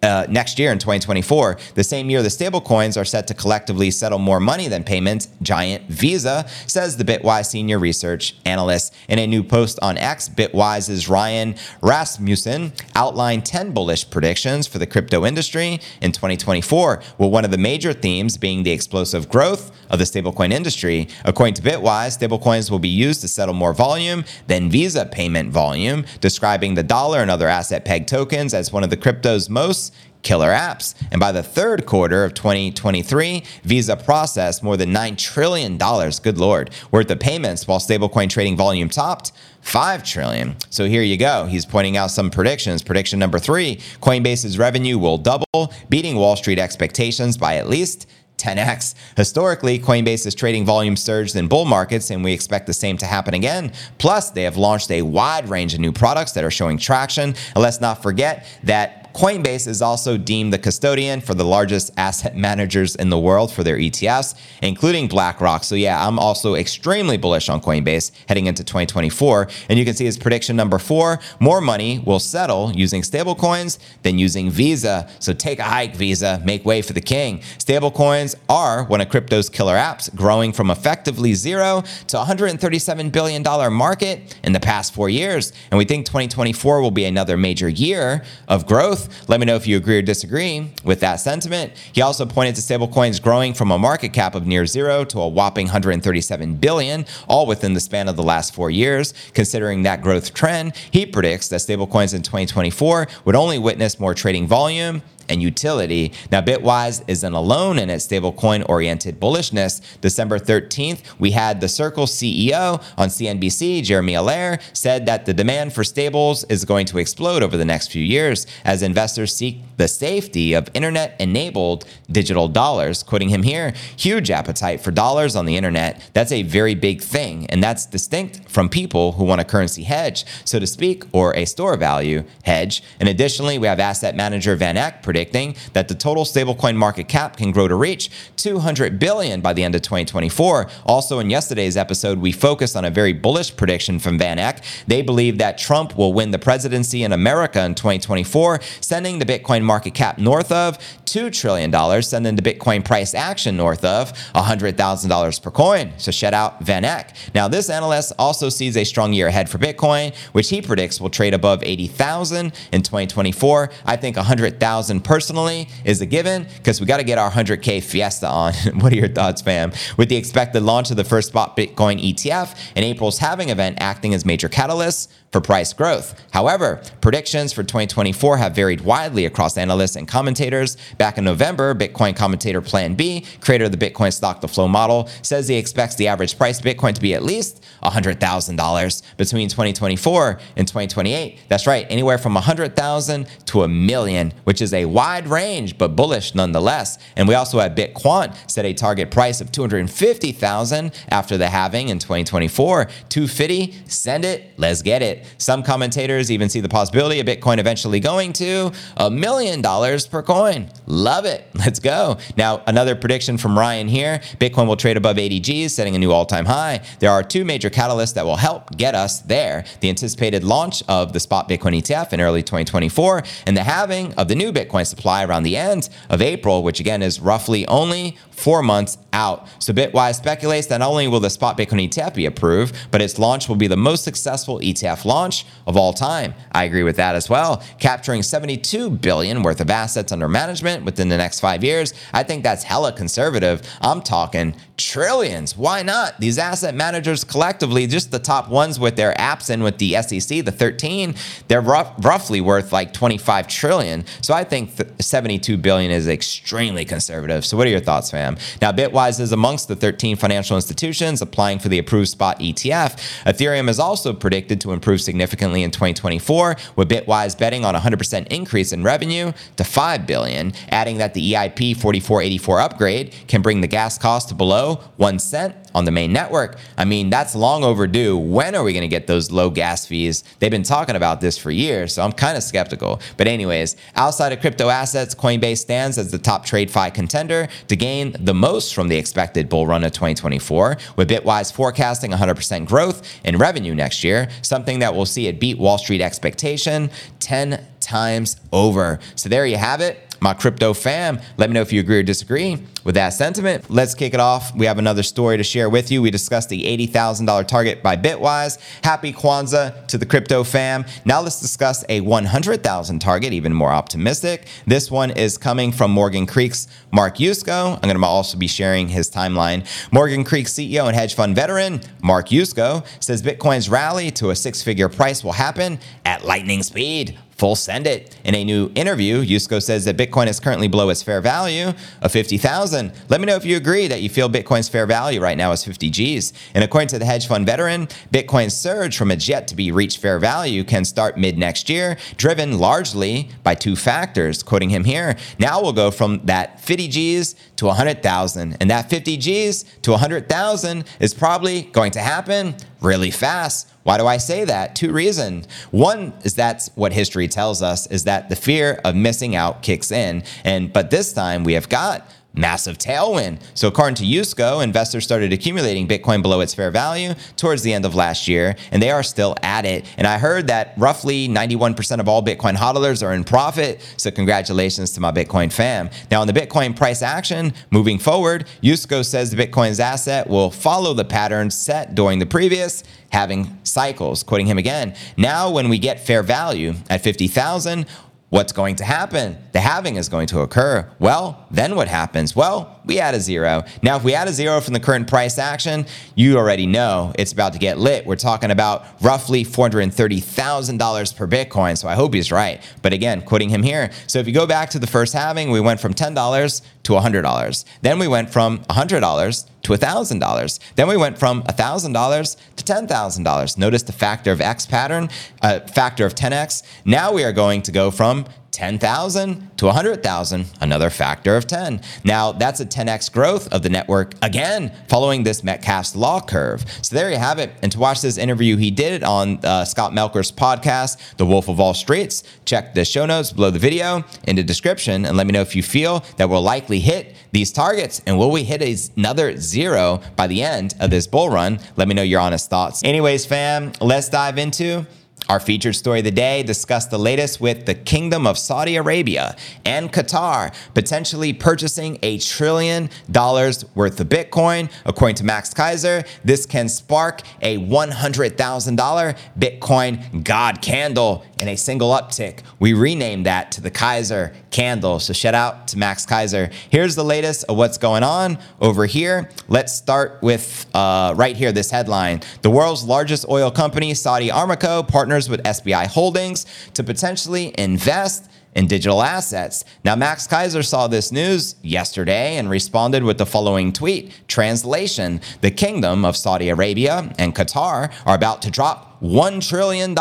uh, 0.03 0.27
next 0.29 0.59
year 0.59 0.71
in 0.71 0.77
2024. 0.77 1.57
The 1.75 1.83
same 1.83 2.09
year, 2.09 2.21
the 2.21 2.29
stablecoins 2.29 2.99
are 2.99 3.05
set 3.05 3.27
to 3.27 3.33
collectively 3.33 3.91
settle 3.91 4.19
more 4.19 4.39
money 4.39 4.67
than 4.67 4.83
payments 4.83 5.29
giant 5.41 5.85
Visa, 5.85 6.47
says 6.67 6.97
the 6.97 7.03
Bitwise 7.03 7.47
senior 7.47 7.79
research 7.79 8.35
analyst. 8.45 8.93
In 9.07 9.19
a 9.19 9.27
new 9.27 9.43
post 9.43 9.79
on 9.81 9.97
X, 9.97 10.29
Bitwise's 10.29 11.09
Ryan 11.09 11.55
Rasmussen 11.81 12.73
outlined 12.95 13.45
10 13.45 13.71
bullish 13.71 14.09
predictions 14.09 14.67
for 14.67 14.77
the 14.77 14.87
crypto 14.87 15.25
industry 15.25 15.79
in 16.01 16.11
2024, 16.11 17.01
with 17.17 17.31
one 17.31 17.45
of 17.45 17.51
the 17.51 17.57
major 17.57 17.93
themes 17.93 18.37
being 18.37 18.63
the 18.63 18.71
explosive 18.71 19.29
growth 19.29 19.71
of 19.89 19.99
the 19.99 20.05
stablecoin 20.05 20.51
industry. 20.51 21.07
According 21.25 21.55
to 21.55 21.61
Bitwise, 21.61 22.17
stablecoins 22.17 22.69
will 22.69 22.79
be 22.79 22.87
used 22.89 23.21
to 23.21 23.27
settle 23.27 23.53
more 23.53 23.73
volume 23.73 24.25
than 24.47 24.69
Visa 24.69 25.05
payment 25.05 25.51
volume, 25.51 26.05
describing 26.21 26.75
the 26.75 26.83
dollar 26.83 27.19
and 27.19 27.31
other 27.31 27.47
asset 27.47 27.85
peg 27.85 28.05
tokens 28.05 28.53
as 28.53 28.71
one 28.71 28.83
of 28.83 28.89
the 28.89 28.97
crypto's 28.97 29.49
most 29.49 29.87
killer 30.27 30.49
apps. 30.49 30.93
And 31.09 31.21
by 31.21 31.31
the 31.31 31.41
third 31.41 31.85
quarter 31.85 32.25
of 32.25 32.33
2023, 32.33 33.45
Visa 33.63 33.95
processed 33.95 34.61
more 34.61 34.75
than 34.75 34.93
$9 34.93 35.17
trillion, 35.17 35.77
good 35.77 36.37
lord, 36.37 36.69
worth 36.91 37.09
of 37.09 37.19
payments 37.21 37.65
while 37.65 37.79
stablecoin 37.79 38.29
trading 38.29 38.57
volume 38.57 38.89
topped 38.89 39.31
5 39.61 40.03
trillion. 40.03 40.57
So 40.69 40.85
here 40.85 41.01
you 41.01 41.15
go. 41.15 41.45
He's 41.45 41.65
pointing 41.65 41.95
out 41.95 42.11
some 42.11 42.29
predictions. 42.29 42.83
Prediction 42.83 43.19
number 43.19 43.39
3, 43.39 43.77
Coinbase's 44.01 44.59
revenue 44.59 44.97
will 44.97 45.17
double, 45.17 45.73
beating 45.87 46.17
Wall 46.17 46.35
Street 46.35 46.59
expectations 46.59 47.37
by 47.37 47.55
at 47.55 47.69
least 47.69 48.05
10x. 48.37 48.95
Historically, 49.15 49.79
Coinbase's 49.79 50.35
trading 50.35 50.65
volume 50.65 50.97
surged 50.97 51.37
in 51.37 51.47
bull 51.47 51.65
markets, 51.65 52.09
and 52.11 52.21
we 52.21 52.33
expect 52.33 52.67
the 52.67 52.73
same 52.73 52.97
to 52.97 53.05
happen 53.05 53.33
again. 53.33 53.71
Plus, 53.97 54.29
they 54.31 54.43
have 54.43 54.57
launched 54.57 54.91
a 54.91 55.01
wide 55.03 55.49
range 55.49 55.73
of 55.73 55.79
new 55.79 55.93
products 55.93 56.33
that 56.33 56.43
are 56.43 56.51
showing 56.51 56.77
traction. 56.77 57.33
And 57.55 57.63
let's 57.63 57.79
not 57.79 58.03
forget 58.03 58.45
that 58.63 59.06
Coinbase 59.17 59.67
is 59.67 59.81
also 59.81 60.15
deemed 60.15 60.53
the 60.53 60.59
custodian 60.59 61.21
for 61.21 61.33
the 61.33 61.43
largest 61.43 61.89
asset 61.97 62.37
managers 62.37 62.95
in 62.95 63.09
the 63.09 63.17
world 63.17 63.51
for 63.51 63.63
their 63.63 63.75
ETFs, 63.75 64.35
including 64.61 65.07
BlackRock. 65.07 65.63
So, 65.63 65.73
yeah, 65.73 66.05
I'm 66.05 66.19
also 66.19 66.53
extremely 66.53 67.17
bullish 67.17 67.49
on 67.49 67.59
Coinbase 67.59 68.11
heading 68.27 68.45
into 68.45 68.63
2024. 68.63 69.49
And 69.69 69.79
you 69.79 69.85
can 69.85 69.95
see 69.95 70.05
his 70.05 70.19
prediction 70.19 70.55
number 70.55 70.77
four 70.77 71.17
more 71.39 71.61
money 71.61 71.97
will 71.97 72.19
settle 72.19 72.71
using 72.75 73.01
stablecoins 73.01 73.79
than 74.03 74.19
using 74.19 74.51
Visa. 74.51 75.09
So, 75.17 75.33
take 75.33 75.57
a 75.57 75.63
hike, 75.63 75.95
Visa, 75.95 76.39
make 76.45 76.63
way 76.63 76.83
for 76.83 76.93
the 76.93 77.01
king. 77.01 77.39
Stablecoins 77.57 78.35
are 78.49 78.83
one 78.83 79.01
of 79.01 79.09
crypto's 79.09 79.49
killer 79.49 79.77
apps, 79.77 80.15
growing 80.15 80.53
from 80.53 80.69
effectively 80.69 81.33
zero 81.33 81.81
to 82.05 82.17
$137 82.17 83.11
billion 83.11 83.73
market 83.73 84.37
in 84.43 84.51
the 84.51 84.59
past 84.59 84.93
four 84.93 85.09
years. 85.09 85.53
And 85.71 85.79
we 85.79 85.85
think 85.85 86.05
2024 86.05 86.81
will 86.83 86.91
be 86.91 87.05
another 87.05 87.35
major 87.35 87.67
year 87.67 88.23
of 88.47 88.67
growth 88.67 89.06
let 89.27 89.39
me 89.39 89.45
know 89.45 89.55
if 89.55 89.67
you 89.67 89.77
agree 89.77 89.97
or 89.97 90.01
disagree 90.01 90.71
with 90.83 90.99
that 91.01 91.17
sentiment. 91.17 91.73
He 91.93 92.01
also 92.01 92.25
pointed 92.25 92.55
to 92.55 92.61
stablecoins 92.61 93.21
growing 93.21 93.53
from 93.53 93.71
a 93.71 93.77
market 93.77 94.13
cap 94.13 94.35
of 94.35 94.45
near 94.45 94.65
zero 94.65 95.03
to 95.05 95.19
a 95.19 95.27
whopping 95.27 95.67
137 95.67 96.55
billion, 96.55 97.05
all 97.27 97.45
within 97.45 97.73
the 97.73 97.79
span 97.79 98.07
of 98.07 98.15
the 98.15 98.23
last 98.23 98.53
four 98.53 98.69
years. 98.69 99.13
Considering 99.33 99.83
that 99.83 100.01
growth 100.01 100.33
trend, 100.33 100.75
he 100.91 101.05
predicts 101.05 101.47
that 101.49 101.61
stablecoins 101.61 102.13
in 102.13 102.21
2024 102.21 103.07
would 103.25 103.35
only 103.35 103.57
witness 103.57 103.99
more 103.99 104.13
trading 104.13 104.47
volume 104.47 105.01
and 105.29 105.41
utility. 105.41 106.11
Now, 106.31 106.41
Bitwise 106.41 107.03
isn't 107.07 107.33
alone 107.33 107.79
in 107.79 107.89
its 107.89 108.07
stablecoin 108.07 108.67
oriented 108.67 109.19
bullishness. 109.19 109.81
December 110.01 110.39
13th, 110.39 111.01
we 111.19 111.31
had 111.31 111.61
the 111.61 111.67
Circle 111.67 112.05
CEO 112.05 112.81
on 112.97 113.09
CNBC, 113.09 113.83
Jeremy 113.83 114.13
Allaire, 114.13 114.59
said 114.73 115.05
that 115.05 115.25
the 115.25 115.33
demand 115.33 115.73
for 115.73 115.83
stables 115.83 116.43
is 116.45 116.65
going 116.65 116.85
to 116.87 116.97
explode 116.97 117.43
over 117.43 117.57
the 117.57 117.65
next 117.65 117.91
few 117.91 118.03
years 118.03 118.47
as 118.63 118.81
investors 118.81 119.35
seek 119.35 119.59
the 119.77 119.87
safety 119.87 120.53
of 120.53 120.69
internet 120.73 121.15
enabled 121.19 121.85
digital 122.11 122.47
dollars. 122.47 123.03
Quoting 123.03 123.29
him 123.29 123.43
here, 123.43 123.73
huge 123.95 124.31
appetite 124.31 124.81
for 124.81 124.91
dollars 124.91 125.35
on 125.35 125.45
the 125.45 125.55
internet. 125.55 126.01
That's 126.13 126.31
a 126.31 126.43
very 126.43 126.73
big 126.73 127.01
thing, 127.01 127.45
and 127.47 127.63
that's 127.63 127.85
distinct 127.85 128.49
from 128.49 128.69
people 128.69 129.13
who 129.13 129.23
want 129.23 129.41
a 129.41 129.45
currency 129.45 129.83
hedge, 129.83 130.25
so 130.45 130.59
to 130.59 130.67
speak, 130.67 131.03
or 131.11 131.35
a 131.35 131.45
store 131.45 131.77
value 131.77 132.23
hedge. 132.43 132.83
And 132.99 133.07
additionally, 133.07 133.57
we 133.57 133.67
have 133.67 133.79
asset 133.79 134.15
manager 134.15 134.55
Van 134.55 134.77
Eck 134.77 135.03
predicting 135.03 135.16
predicting 135.17 135.55
that 135.73 135.87
the 135.87 135.95
total 135.95 136.23
stablecoin 136.25 136.75
market 136.75 137.07
cap 137.07 137.37
can 137.37 137.51
grow 137.51 137.67
to 137.67 137.73
reach 137.73 138.11
200 138.35 138.99
billion 138.99 139.41
by 139.41 139.51
the 139.51 139.63
end 139.63 139.73
of 139.73 139.81
2024. 139.81 140.69
Also, 140.85 141.17
in 141.17 141.31
yesterday's 141.31 141.75
episode, 141.75 142.19
we 142.19 142.31
focused 142.31 142.75
on 142.75 142.85
a 142.85 142.91
very 142.91 143.13
bullish 143.13 143.55
prediction 143.55 143.97
from 143.97 144.19
Van 144.19 144.37
Eck. 144.37 144.63
They 144.85 145.01
believe 145.01 145.39
that 145.39 145.57
Trump 145.57 145.97
will 145.97 146.13
win 146.13 146.29
the 146.29 146.37
presidency 146.37 147.03
in 147.03 147.13
America 147.13 147.65
in 147.65 147.73
2024, 147.73 148.59
sending 148.79 149.17
the 149.17 149.25
Bitcoin 149.25 149.63
market 149.63 149.95
cap 149.95 150.19
north 150.19 150.51
of 150.51 150.77
$2 151.05 151.31
trillion, 151.33 151.71
sending 152.03 152.35
the 152.35 152.41
Bitcoin 152.43 152.85
price 152.85 153.15
action 153.15 153.57
north 153.57 153.83
of 153.83 154.13
$100,000 154.35 155.41
per 155.41 155.51
coin. 155.51 155.93
So 155.97 156.11
shout 156.11 156.35
out 156.35 156.61
Van 156.61 156.85
Eck. 156.85 157.15
Now, 157.33 157.47
this 157.47 157.71
analyst 157.71 158.13
also 158.19 158.49
sees 158.49 158.77
a 158.77 158.83
strong 158.83 159.13
year 159.13 159.27
ahead 159.27 159.49
for 159.49 159.57
Bitcoin, 159.57 160.13
which 160.33 160.49
he 160.49 160.61
predicts 160.61 161.01
will 161.01 161.09
trade 161.09 161.33
above 161.33 161.63
80,000 161.63 162.53
in 162.71 162.83
2024. 162.83 163.71
I 163.85 163.95
think 163.95 164.15
100,000 164.17 165.01
personally 165.07 165.69
is 165.85 166.01
a 166.01 166.05
given 166.05 166.45
because 166.57 166.81
we 166.81 166.85
got 166.85 166.97
to 166.97 167.03
get 167.03 167.17
our 167.17 167.31
100K 167.31 167.81
Fiesta 167.81 168.27
on. 168.27 168.53
what 168.81 168.91
are 168.91 168.95
your 168.97 169.07
thoughts, 169.07 169.41
fam? 169.41 169.71
With 169.95 170.09
the 170.09 170.17
expected 170.17 170.63
launch 170.63 170.91
of 170.91 170.97
the 170.97 171.05
first 171.05 171.29
spot 171.29 171.55
Bitcoin 171.55 172.03
ETF 172.03 172.53
and 172.75 172.83
April's 172.83 173.17
halving 173.17 173.47
event 173.47 173.77
acting 173.79 174.13
as 174.13 174.25
major 174.25 174.49
catalysts, 174.49 175.07
for 175.31 175.41
price 175.41 175.73
growth. 175.73 176.19
However, 176.31 176.81
predictions 177.01 177.51
for 177.51 177.63
2024 177.63 178.37
have 178.37 178.55
varied 178.55 178.81
widely 178.81 179.25
across 179.25 179.57
analysts 179.57 179.95
and 179.95 180.07
commentators. 180.07 180.77
Back 180.97 181.17
in 181.17 181.25
November, 181.25 181.75
Bitcoin 181.75 182.15
commentator 182.15 182.61
Plan 182.61 182.95
B, 182.95 183.25
creator 183.41 183.65
of 183.65 183.71
the 183.71 183.77
Bitcoin 183.77 184.13
stock 184.13 184.41
to 184.41 184.47
flow 184.47 184.67
model, 184.67 185.09
says 185.21 185.47
he 185.47 185.55
expects 185.57 185.95
the 185.95 186.07
average 186.07 186.37
price 186.37 186.59
of 186.59 186.65
Bitcoin 186.65 186.93
to 186.93 187.01
be 187.01 187.13
at 187.13 187.23
least 187.23 187.63
$100,000 187.83 189.01
between 189.17 189.49
2024 189.49 190.39
and 190.55 190.67
2028. 190.67 191.39
That's 191.49 191.67
right, 191.67 191.85
anywhere 191.89 192.17
from 192.17 192.33
100,000 192.33 193.27
to 193.47 193.63
a 193.63 193.67
million, 193.67 194.33
which 194.45 194.61
is 194.61 194.73
a 194.73 194.85
wide 194.85 195.27
range 195.27 195.77
but 195.77 195.95
bullish 195.95 196.35
nonetheless. 196.35 196.97
And 197.15 197.27
we 197.27 197.35
also 197.35 197.59
have 197.59 197.73
Bitquant 197.73 198.35
set 198.49 198.65
a 198.65 198.73
target 198.73 199.11
price 199.11 199.41
of 199.41 199.51
250,000 199.51 200.91
after 201.09 201.37
the 201.37 201.49
halving 201.49 201.89
in 201.89 201.99
2024. 201.99 202.85
250, 203.09 203.75
send 203.87 204.25
it, 204.25 204.53
let's 204.57 204.81
get 204.81 205.01
it. 205.01 205.16
Some 205.37 205.63
commentators 205.63 206.31
even 206.31 206.49
see 206.49 206.59
the 206.59 206.69
possibility 206.69 207.19
of 207.19 207.25
Bitcoin 207.25 207.57
eventually 207.57 207.99
going 207.99 208.33
to 208.33 208.71
a 208.97 209.09
million 209.09 209.61
dollars 209.61 210.07
per 210.07 210.21
coin. 210.21 210.69
Love 210.85 211.25
it. 211.25 211.45
Let's 211.53 211.79
go. 211.79 212.17
Now, 212.35 212.63
another 212.67 212.95
prediction 212.95 213.37
from 213.37 213.57
Ryan 213.57 213.87
here 213.87 214.19
Bitcoin 214.39 214.67
will 214.67 214.77
trade 214.77 214.97
above 214.97 215.17
80 215.17 215.39
G's, 215.39 215.73
setting 215.73 215.95
a 215.95 215.99
new 215.99 216.11
all 216.11 216.25
time 216.25 216.45
high. 216.45 216.81
There 216.99 217.11
are 217.11 217.23
two 217.23 217.45
major 217.45 217.69
catalysts 217.69 218.13
that 218.15 218.25
will 218.25 218.37
help 218.37 218.75
get 218.77 218.95
us 218.95 219.21
there 219.21 219.65
the 219.81 219.89
anticipated 219.89 220.43
launch 220.43 220.83
of 220.87 221.13
the 221.13 221.19
spot 221.19 221.49
Bitcoin 221.49 221.77
ETF 221.77 222.13
in 222.13 222.21
early 222.21 222.43
2024, 222.43 223.23
and 223.45 223.57
the 223.57 223.63
halving 223.63 224.13
of 224.13 224.27
the 224.27 224.35
new 224.35 224.51
Bitcoin 224.51 224.85
supply 224.85 225.23
around 225.23 225.43
the 225.43 225.57
end 225.57 225.89
of 226.09 226.21
April, 226.21 226.63
which 226.63 226.79
again 226.79 227.01
is 227.01 227.19
roughly 227.19 227.65
only 227.67 228.17
four 228.31 228.61
months 228.61 228.97
out. 229.17 229.47
So 229.59 229.73
Bitwise 229.73 230.15
speculates 230.15 230.67
that 230.67 230.77
not 230.77 230.89
only 230.89 231.07
will 231.07 231.19
the 231.19 231.29
spot 231.29 231.57
Bitcoin 231.57 231.89
ETF 231.89 232.13
be 232.13 232.27
approved, 232.27 232.75
but 232.91 233.01
its 233.01 233.17
launch 233.17 233.49
will 233.49 233.55
be 233.55 233.67
the 233.67 233.75
most 233.75 234.03
successful 234.03 234.59
ETF 234.59 235.05
launch 235.05 235.45
of 235.65 235.75
all 235.75 235.91
time. 235.91 236.35
I 236.51 236.65
agree 236.65 236.83
with 236.83 236.97
that 236.97 237.15
as 237.15 237.29
well. 237.29 237.63
Capturing 237.79 238.21
72 238.21 238.91
billion 238.91 239.41
worth 239.41 239.59
of 239.59 239.69
assets 239.71 240.11
under 240.11 240.27
management 240.27 240.85
within 240.85 241.09
the 241.09 241.17
next 241.17 241.39
five 241.39 241.63
years. 241.63 241.93
I 242.13 242.23
think 242.23 242.43
that's 242.43 242.63
hella 242.63 242.93
conservative. 242.93 243.61
I'm 243.81 244.01
talking 244.01 244.55
trillions. 244.77 245.57
Why 245.57 245.81
not? 245.81 246.19
These 246.19 246.37
asset 246.37 246.75
managers 246.75 247.23
collectively, 247.23 247.87
just 247.87 248.11
the 248.11 248.19
top 248.19 248.49
ones 248.49 248.79
with 248.79 248.95
their 248.95 249.13
apps 249.15 249.49
and 249.49 249.63
with 249.63 249.79
the 249.79 249.99
SEC, 250.03 250.45
the 250.45 250.51
13, 250.51 251.15
they're 251.47 251.61
rough, 251.61 251.93
roughly 252.05 252.41
worth 252.41 252.71
like 252.71 252.93
25 252.93 253.47
trillion. 253.47 254.05
So 254.21 254.35
I 254.35 254.43
think 254.43 254.71
72 254.99 255.57
billion 255.57 255.89
is 255.89 256.07
extremely 256.07 256.85
conservative. 256.85 257.43
So 257.45 257.57
what 257.57 257.65
are 257.65 257.71
your 257.71 257.79
thoughts, 257.79 258.11
fam? 258.11 258.37
Now, 258.61 258.71
Bitwise 258.71 259.06
is 259.07 259.31
amongst 259.31 259.67
the 259.67 259.75
13 259.75 260.15
financial 260.17 260.57
institutions 260.57 261.21
applying 261.21 261.59
for 261.59 261.69
the 261.69 261.79
approved 261.79 262.09
spot 262.09 262.39
ETF. 262.39 262.99
Ethereum 263.25 263.69
is 263.69 263.79
also 263.79 264.13
predicted 264.13 264.59
to 264.61 264.73
improve 264.73 265.01
significantly 265.01 265.63
in 265.63 265.71
2024, 265.71 266.55
with 266.75 266.89
Bitwise 266.89 267.37
betting 267.37 267.63
on 267.63 267.73
100% 267.73 268.27
increase 268.27 268.71
in 268.73 268.83
revenue 268.83 269.31
to 269.55 269.63
5 269.63 270.05
billion, 270.05 270.53
adding 270.69 270.97
that 270.97 271.13
the 271.13 271.33
EIP 271.33 271.77
4484 271.77 272.59
upgrade 272.59 273.15
can 273.27 273.41
bring 273.41 273.61
the 273.61 273.67
gas 273.67 273.97
cost 273.97 274.29
to 274.29 274.35
below 274.35 274.81
1 274.97 275.19
cent 275.19 275.55
on 275.73 275.85
the 275.85 275.91
main 275.91 276.11
network. 276.11 276.57
I 276.75 276.85
mean, 276.85 277.11
that's 277.11 277.35
long 277.35 277.63
overdue. 277.63 278.17
When 278.17 278.55
are 278.55 278.63
we 278.63 278.73
going 278.73 278.81
to 278.81 278.87
get 278.87 279.05
those 279.05 279.31
low 279.31 279.51
gas 279.51 279.85
fees? 279.85 280.23
They've 280.39 280.49
been 280.49 280.63
talking 280.63 280.95
about 280.95 281.21
this 281.21 281.37
for 281.37 281.51
years, 281.51 281.93
so 281.93 282.01
I'm 282.01 282.13
kind 282.13 282.35
of 282.35 282.41
skeptical. 282.41 282.99
But, 283.15 283.27
anyways, 283.27 283.75
outside 283.95 284.33
of 284.33 284.41
crypto 284.41 284.69
assets, 284.69 285.13
Coinbase 285.13 285.59
stands 285.59 285.99
as 285.99 286.11
the 286.11 286.17
top 286.17 286.45
TradFi 286.45 286.93
contender 286.95 287.47
to 287.67 287.75
gain 287.75 288.15
the 288.19 288.33
most 288.33 288.73
from 288.73 288.87
the 288.87 288.96
expected 288.97 289.49
bull 289.49 289.67
run 289.67 289.83
of 289.83 289.91
2024, 289.91 290.77
with 290.95 291.09
Bitwise 291.09 291.51
forecasting 291.51 292.11
100% 292.11 292.65
growth 292.65 293.07
in 293.23 293.37
revenue 293.37 293.75
next 293.75 294.03
year, 294.03 294.29
something 294.41 294.79
that 294.79 294.95
we'll 294.95 295.05
see 295.05 295.27
it 295.27 295.39
beat 295.39 295.57
Wall 295.57 295.77
Street 295.77 296.01
expectation 296.01 296.89
10 297.19 297.65
times 297.79 298.37
over. 298.51 298.99
So, 299.15 299.29
there 299.29 299.45
you 299.45 299.57
have 299.57 299.81
it 299.81 300.06
my 300.19 300.33
crypto 300.33 300.73
fam. 300.73 301.19
Let 301.37 301.49
me 301.49 301.53
know 301.53 301.61
if 301.61 301.71
you 301.71 301.79
agree 301.79 301.99
or 301.99 302.03
disagree 302.03 302.57
with 302.83 302.95
that 302.95 303.09
sentiment. 303.09 303.69
Let's 303.69 303.93
kick 303.95 304.13
it 304.13 304.19
off. 304.19 304.55
We 304.55 304.65
have 304.65 304.77
another 304.77 305.03
story 305.03 305.37
to 305.37 305.43
share 305.43 305.69
with 305.69 305.91
you. 305.91 306.01
We 306.01 306.11
discussed 306.11 306.49
the 306.49 306.63
$80,000 306.63 307.47
target 307.47 307.83
by 307.83 307.97
Bitwise. 307.97 308.59
Happy 308.83 309.11
Kwanzaa 309.11 309.87
to 309.87 309.97
the 309.97 310.05
crypto 310.05 310.43
fam. 310.43 310.85
Now 311.05 311.21
let's 311.21 311.41
discuss 311.41 311.83
a 311.89 312.01
100,000 312.01 312.99
target, 312.99 313.33
even 313.33 313.53
more 313.53 313.71
optimistic. 313.71 314.47
This 314.65 314.89
one 314.89 315.11
is 315.11 315.37
coming 315.37 315.71
from 315.71 315.91
Morgan 315.91 316.25
Creek's 316.25 316.67
Mark 316.91 317.17
Yusko. 317.17 317.75
I'm 317.75 317.81
going 317.81 317.99
to 317.99 318.05
also 318.05 318.37
be 318.37 318.47
sharing 318.47 318.87
his 318.87 319.09
timeline. 319.09 319.65
Morgan 319.91 320.23
Creek 320.23 320.47
CEO 320.47 320.87
and 320.87 320.95
hedge 320.95 321.13
fund 321.13 321.35
veteran 321.35 321.81
Mark 322.01 322.29
Yusko 322.29 322.85
says 323.03 323.21
Bitcoin's 323.21 323.69
rally 323.69 324.11
to 324.11 324.29
a 324.29 324.35
six-figure 324.35 324.89
price 324.89 325.23
will 325.23 325.33
happen 325.33 325.79
at 326.05 326.23
lightning 326.23 326.63
speed 326.63 327.17
full 327.37 327.55
send 327.55 327.85
it. 327.85 328.17
In 328.23 328.33
a 328.35 328.43
new 328.43 328.71
interview, 328.75 329.23
Yusko 329.23 329.61
says 329.61 329.85
that 329.85 329.95
Bitcoin 329.95 330.27
is 330.27 330.39
currently 330.39 330.67
below 330.67 330.89
its 330.89 331.03
fair 331.03 331.21
value 331.21 331.71
of 332.01 332.11
50,000. 332.11 332.91
Let 333.09 333.19
me 333.19 333.27
know 333.27 333.35
if 333.35 333.45
you 333.45 333.57
agree 333.57 333.87
that 333.87 334.01
you 334.01 334.09
feel 334.09 334.29
Bitcoin's 334.29 334.67
fair 334.67 334.85
value 334.85 335.21
right 335.21 335.37
now 335.37 335.51
is 335.51 335.63
50 335.63 335.89
G's. 335.89 336.33
And 336.53 336.63
according 336.63 336.87
to 336.89 336.99
the 336.99 337.05
hedge 337.05 337.27
fund 337.27 337.45
veteran, 337.45 337.87
Bitcoin's 338.11 338.55
surge 338.55 338.97
from 338.97 339.11
its 339.11 339.27
yet 339.27 339.47
to 339.49 339.55
be 339.55 339.71
reached 339.71 339.99
fair 339.99 340.19
value 340.19 340.63
can 340.63 340.83
start 340.83 341.17
mid 341.17 341.37
next 341.37 341.69
year, 341.69 341.97
driven 342.17 342.57
largely 342.57 343.29
by 343.43 343.53
two 343.53 343.75
factors. 343.75 344.41
Quoting 344.41 344.69
him 344.69 344.83
here, 344.83 345.15
now 345.39 345.61
we'll 345.61 345.73
go 345.73 345.91
from 345.91 346.21
that 346.25 346.59
50 346.59 346.87
G's 346.87 347.35
to 347.57 347.65
100,000. 347.65 348.57
And 348.59 348.69
that 348.69 348.89
50 348.89 349.17
G's 349.17 349.63
to 349.83 349.91
100,000 349.91 350.83
is 350.99 351.13
probably 351.13 351.63
going 351.63 351.91
to 351.91 351.99
happen 351.99 352.55
really 352.81 353.11
fast. 353.11 353.69
Why 353.83 353.97
do 353.97 354.05
I 354.05 354.17
say 354.17 354.43
that? 354.45 354.75
Two 354.75 354.91
reasons. 354.91 355.47
One 355.71 356.13
is 356.23 356.35
that's 356.35 356.69
what 356.75 356.93
history 356.93 357.27
tells 357.27 357.61
us 357.61 357.87
is 357.87 358.03
that 358.03 358.29
the 358.29 358.35
fear 358.35 358.79
of 358.83 358.95
missing 358.95 359.35
out 359.35 359.63
kicks 359.63 359.91
in. 359.91 360.23
And 360.43 360.71
but 360.71 360.91
this 360.91 361.13
time 361.13 361.43
we 361.43 361.53
have 361.53 361.69
got 361.69 362.09
massive 362.33 362.77
tailwind. 362.77 363.41
So, 363.53 363.67
according 363.67 363.95
to 363.95 364.03
Yusko, 364.03 364.63
investors 364.63 365.03
started 365.03 365.33
accumulating 365.33 365.87
Bitcoin 365.87 366.21
below 366.21 366.41
its 366.41 366.53
fair 366.53 366.71
value 366.71 367.13
towards 367.35 367.63
the 367.63 367.73
end 367.73 367.85
of 367.85 367.95
last 367.95 368.27
year, 368.27 368.55
and 368.71 368.81
they 368.81 368.91
are 368.91 369.03
still 369.03 369.35
at 369.41 369.65
it. 369.65 369.85
And 369.97 370.05
I 370.05 370.17
heard 370.17 370.47
that 370.47 370.73
roughly 370.77 371.27
91% 371.27 371.99
of 371.99 372.07
all 372.07 372.23
Bitcoin 372.23 372.55
hodlers 372.55 373.05
are 373.05 373.13
in 373.13 373.23
profit. 373.23 373.81
So, 373.97 374.11
congratulations 374.11 374.91
to 374.93 375.01
my 375.01 375.11
Bitcoin 375.11 375.51
fam. 375.51 375.89
Now, 376.11 376.21
on 376.21 376.27
the 376.27 376.33
Bitcoin 376.33 376.75
price 376.75 377.01
action 377.01 377.53
moving 377.71 377.97
forward, 377.97 378.47
Yusko 378.61 379.03
says 379.03 379.31
the 379.31 379.47
Bitcoin's 379.47 379.79
asset 379.79 380.27
will 380.27 380.51
follow 380.51 380.93
the 380.93 381.05
pattern 381.05 381.49
set 381.49 381.95
during 381.95 382.19
the 382.19 382.25
previous 382.25 382.83
having 383.11 383.57
cycles. 383.63 384.23
Quoting 384.23 384.47
him 384.47 384.57
again, 384.57 384.93
now 385.15 385.49
when 385.49 385.69
we 385.69 385.79
get 385.79 386.05
fair 386.05 386.23
value 386.23 386.73
at 386.89 387.01
50,000, 387.01 387.85
What's 388.29 388.51
going 388.51 388.75
to 388.75 388.83
happen? 388.83 389.37
The 389.53 389.61
halving 389.61 389.95
is 389.95 390.09
going 390.09 390.27
to 390.27 390.41
occur. 390.41 390.91
Well, 390.99 391.47
then 391.49 391.77
what 391.77 391.87
happens? 391.87 392.35
Well, 392.35 392.77
we 392.83 392.99
add 392.99 393.15
a 393.15 393.21
zero. 393.21 393.63
Now, 393.81 393.95
if 393.95 394.03
we 394.03 394.13
add 394.13 394.27
a 394.27 394.33
zero 394.33 394.59
from 394.59 394.73
the 394.73 394.81
current 394.81 395.07
price 395.07 395.37
action, 395.37 395.85
you 396.13 396.37
already 396.37 396.65
know 396.65 397.13
it's 397.17 397.31
about 397.31 397.53
to 397.53 397.59
get 397.59 397.77
lit. 397.77 398.05
We're 398.05 398.17
talking 398.17 398.51
about 398.51 398.85
roughly 399.01 399.45
$430,000 399.45 401.15
per 401.15 401.27
Bitcoin. 401.27 401.77
So 401.77 401.87
I 401.87 401.95
hope 401.95 402.13
he's 402.13 402.29
right. 402.29 402.61
But 402.81 402.91
again, 402.91 403.21
quoting 403.21 403.47
him 403.47 403.63
here. 403.63 403.91
So 404.07 404.19
if 404.19 404.27
you 404.27 404.33
go 404.33 404.45
back 404.45 404.71
to 404.71 404.79
the 404.79 404.87
first 404.87 405.13
halving, 405.13 405.49
we 405.49 405.61
went 405.61 405.79
from 405.79 405.93
$10 405.93 406.61
to 406.83 406.91
$100. 406.91 407.65
Then 407.81 407.97
we 407.97 408.09
went 408.09 408.29
from 408.29 408.59
$100 408.65 409.49
to 409.63 409.73
$1,000. 409.73 410.59
Then 410.75 410.87
we 410.87 410.97
went 410.97 411.17
from 411.17 411.43
$1,000 411.43 412.37
to 412.55 412.63
$10,000. 412.63 413.57
Notice 413.57 413.83
the 413.83 413.91
factor 413.91 414.31
of 414.31 414.41
X 414.41 414.65
pattern, 414.65 415.09
uh, 415.41 415.59
factor 415.61 416.05
of 416.05 416.15
10X. 416.15 416.63
Now 416.85 417.13
we 417.13 417.23
are 417.23 417.33
going 417.33 417.61
to 417.63 417.71
go 417.71 417.91
from 417.91 418.25
10,000 418.51 419.57
to 419.57 419.65
100,000, 419.65 420.45
another 420.61 420.89
factor 420.89 421.35
of 421.35 421.45
10. 421.47 421.81
Now, 422.03 422.31
that's 422.31 422.59
a 422.59 422.65
10x 422.65 423.11
growth 423.11 423.51
of 423.53 423.61
the 423.61 423.69
network, 423.69 424.13
again, 424.21 424.71
following 424.87 425.23
this 425.23 425.43
Metcalfe's 425.43 425.95
Law 425.95 426.21
curve. 426.21 426.65
So 426.81 426.95
there 426.95 427.11
you 427.11 427.17
have 427.17 427.39
it. 427.39 427.51
And 427.61 427.71
to 427.71 427.79
watch 427.79 428.01
this 428.01 428.17
interview 428.17 428.57
he 428.57 428.71
did 428.71 428.93
it 428.93 429.03
on 429.03 429.43
uh, 429.45 429.65
Scott 429.65 429.93
Melker's 429.93 430.31
podcast, 430.31 431.17
The 431.17 431.25
Wolf 431.25 431.49
of 431.49 431.59
All 431.59 431.73
Streets, 431.73 432.23
check 432.45 432.73
the 432.73 432.85
show 432.85 433.05
notes 433.05 433.31
below 433.31 433.51
the 433.51 433.59
video 433.59 434.03
in 434.23 434.35
the 434.35 434.43
description 434.43 435.05
and 435.05 435.17
let 435.17 435.27
me 435.27 435.33
know 435.33 435.41
if 435.41 435.55
you 435.55 435.63
feel 435.63 436.03
that 436.17 436.29
we'll 436.29 436.41
likely 436.41 436.79
hit 436.79 437.15
these 437.31 437.51
targets 437.51 438.01
and 438.07 438.17
will 438.17 438.31
we 438.31 438.43
hit 438.43 438.61
another 438.97 439.37
zero 439.37 440.01
by 440.15 440.27
the 440.27 440.41
end 440.41 440.73
of 440.79 440.89
this 440.89 441.05
bull 441.07 441.29
run? 441.29 441.59
Let 441.75 441.87
me 441.87 441.93
know 441.93 442.01
your 442.01 442.21
honest 442.21 442.49
thoughts. 442.49 442.83
Anyways, 442.83 443.25
fam, 443.25 443.71
let's 443.81 444.09
dive 444.09 444.37
into 444.37 444.85
our 445.29 445.39
featured 445.39 445.75
story 445.75 445.99
of 445.99 446.05
the 446.05 446.11
day 446.11 446.41
discussed 446.43 446.89
the 446.89 446.97
latest 446.97 447.41
with 447.41 447.65
the 447.65 447.75
Kingdom 447.75 448.25
of 448.25 448.37
Saudi 448.37 448.77
Arabia 448.77 449.35
and 449.65 449.91
Qatar 449.91 450.53
potentially 450.73 451.33
purchasing 451.33 451.99
a 452.01 452.17
trillion 452.19 452.89
dollars 453.11 453.65
worth 453.75 453.99
of 453.99 454.07
Bitcoin. 454.07 454.71
According 454.85 455.15
to 455.15 455.25
Max 455.25 455.53
Keiser, 455.53 456.07
this 456.23 456.45
can 456.45 456.69
spark 456.69 457.21
a 457.41 457.57
$100,000 457.57 459.17
Bitcoin 459.37 460.23
God 460.23 460.61
candle 460.61 461.25
in 461.39 461.47
a 461.47 461.55
single 461.55 461.89
uptick. 461.89 462.39
We 462.59 462.73
renamed 462.73 463.25
that 463.25 463.51
to 463.53 463.61
the 463.61 463.71
Keiser 463.71 464.33
candle. 464.51 464.99
So 464.99 465.13
shout 465.13 465.35
out 465.35 465.67
to 465.69 465.77
Max 465.77 466.05
Keiser. 466.05 466.51
Here's 466.69 466.95
the 466.95 467.03
latest 467.03 467.45
of 467.49 467.57
what's 467.57 467.77
going 467.77 468.03
on 468.03 468.37
over 468.61 468.85
here. 468.85 469.29
Let's 469.47 469.73
start 469.73 470.19
with 470.21 470.65
uh, 470.73 471.13
right 471.15 471.35
here 471.35 471.51
this 471.51 471.71
headline 471.71 472.21
The 472.41 472.49
world's 472.49 472.83
largest 472.83 473.25
oil 473.29 473.51
company, 473.51 473.93
Saudi 473.93 474.29
partners 474.29 475.07
partners 475.07 475.29
with 475.29 475.41
SBI 475.43 475.87
Holdings 475.87 476.45
to 476.73 476.83
potentially 476.83 477.53
invest 477.57 478.29
in 478.55 478.67
digital 478.67 479.01
assets. 479.01 479.63
Now, 479.83 479.95
Max 479.95 480.27
Keiser 480.27 480.65
saw 480.65 480.87
this 480.87 481.11
news 481.11 481.55
yesterday 481.61 482.37
and 482.37 482.49
responded 482.49 483.03
with 483.03 483.17
the 483.17 483.25
following 483.25 483.71
tweet 483.71 484.11
Translation 484.27 485.21
The 485.41 485.51
Kingdom 485.51 486.03
of 486.03 486.17
Saudi 486.17 486.49
Arabia 486.49 487.13
and 487.17 487.35
Qatar 487.35 487.93
are 488.05 488.15
about 488.15 488.41
to 488.41 488.51
drop 488.51 488.99
$1 489.01 489.47
trillion 489.47 489.95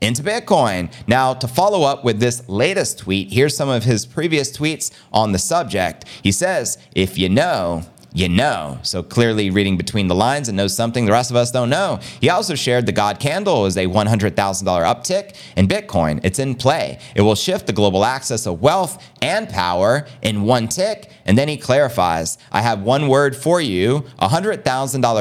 into 0.00 0.22
Bitcoin. 0.22 0.92
Now, 1.06 1.34
to 1.34 1.48
follow 1.48 1.82
up 1.82 2.04
with 2.04 2.20
this 2.20 2.48
latest 2.48 2.98
tweet, 2.98 3.32
here's 3.32 3.56
some 3.56 3.68
of 3.68 3.84
his 3.84 4.06
previous 4.06 4.56
tweets 4.56 4.90
on 5.12 5.32
the 5.32 5.38
subject. 5.38 6.04
He 6.22 6.32
says, 6.32 6.78
If 6.94 7.18
you 7.18 7.28
know, 7.28 7.84
you 8.12 8.28
know. 8.28 8.78
So 8.82 9.02
clearly 9.02 9.50
reading 9.50 9.76
between 9.76 10.08
the 10.08 10.14
lines 10.14 10.48
and 10.48 10.56
knows 10.56 10.74
something 10.74 11.06
the 11.06 11.12
rest 11.12 11.30
of 11.30 11.36
us 11.36 11.50
don't 11.50 11.70
know. 11.70 12.00
He 12.20 12.28
also 12.28 12.54
shared 12.54 12.86
the 12.86 12.92
God 12.92 13.20
candle 13.20 13.66
is 13.66 13.76
a 13.76 13.86
$100,000 13.86 14.34
uptick 14.34 15.36
in 15.56 15.68
Bitcoin. 15.68 16.20
It's 16.22 16.38
in 16.38 16.54
play. 16.54 16.98
It 17.14 17.22
will 17.22 17.34
shift 17.34 17.66
the 17.66 17.72
global 17.72 18.04
access 18.04 18.46
of 18.46 18.60
wealth 18.60 19.02
and 19.22 19.48
power 19.48 20.06
in 20.22 20.42
one 20.42 20.68
tick. 20.68 21.10
And 21.24 21.38
then 21.38 21.48
he 21.48 21.56
clarifies 21.56 22.38
I 22.50 22.62
have 22.62 22.82
one 22.82 23.08
word 23.08 23.36
for 23.36 23.60
you 23.60 24.04
$100,000 24.20 24.62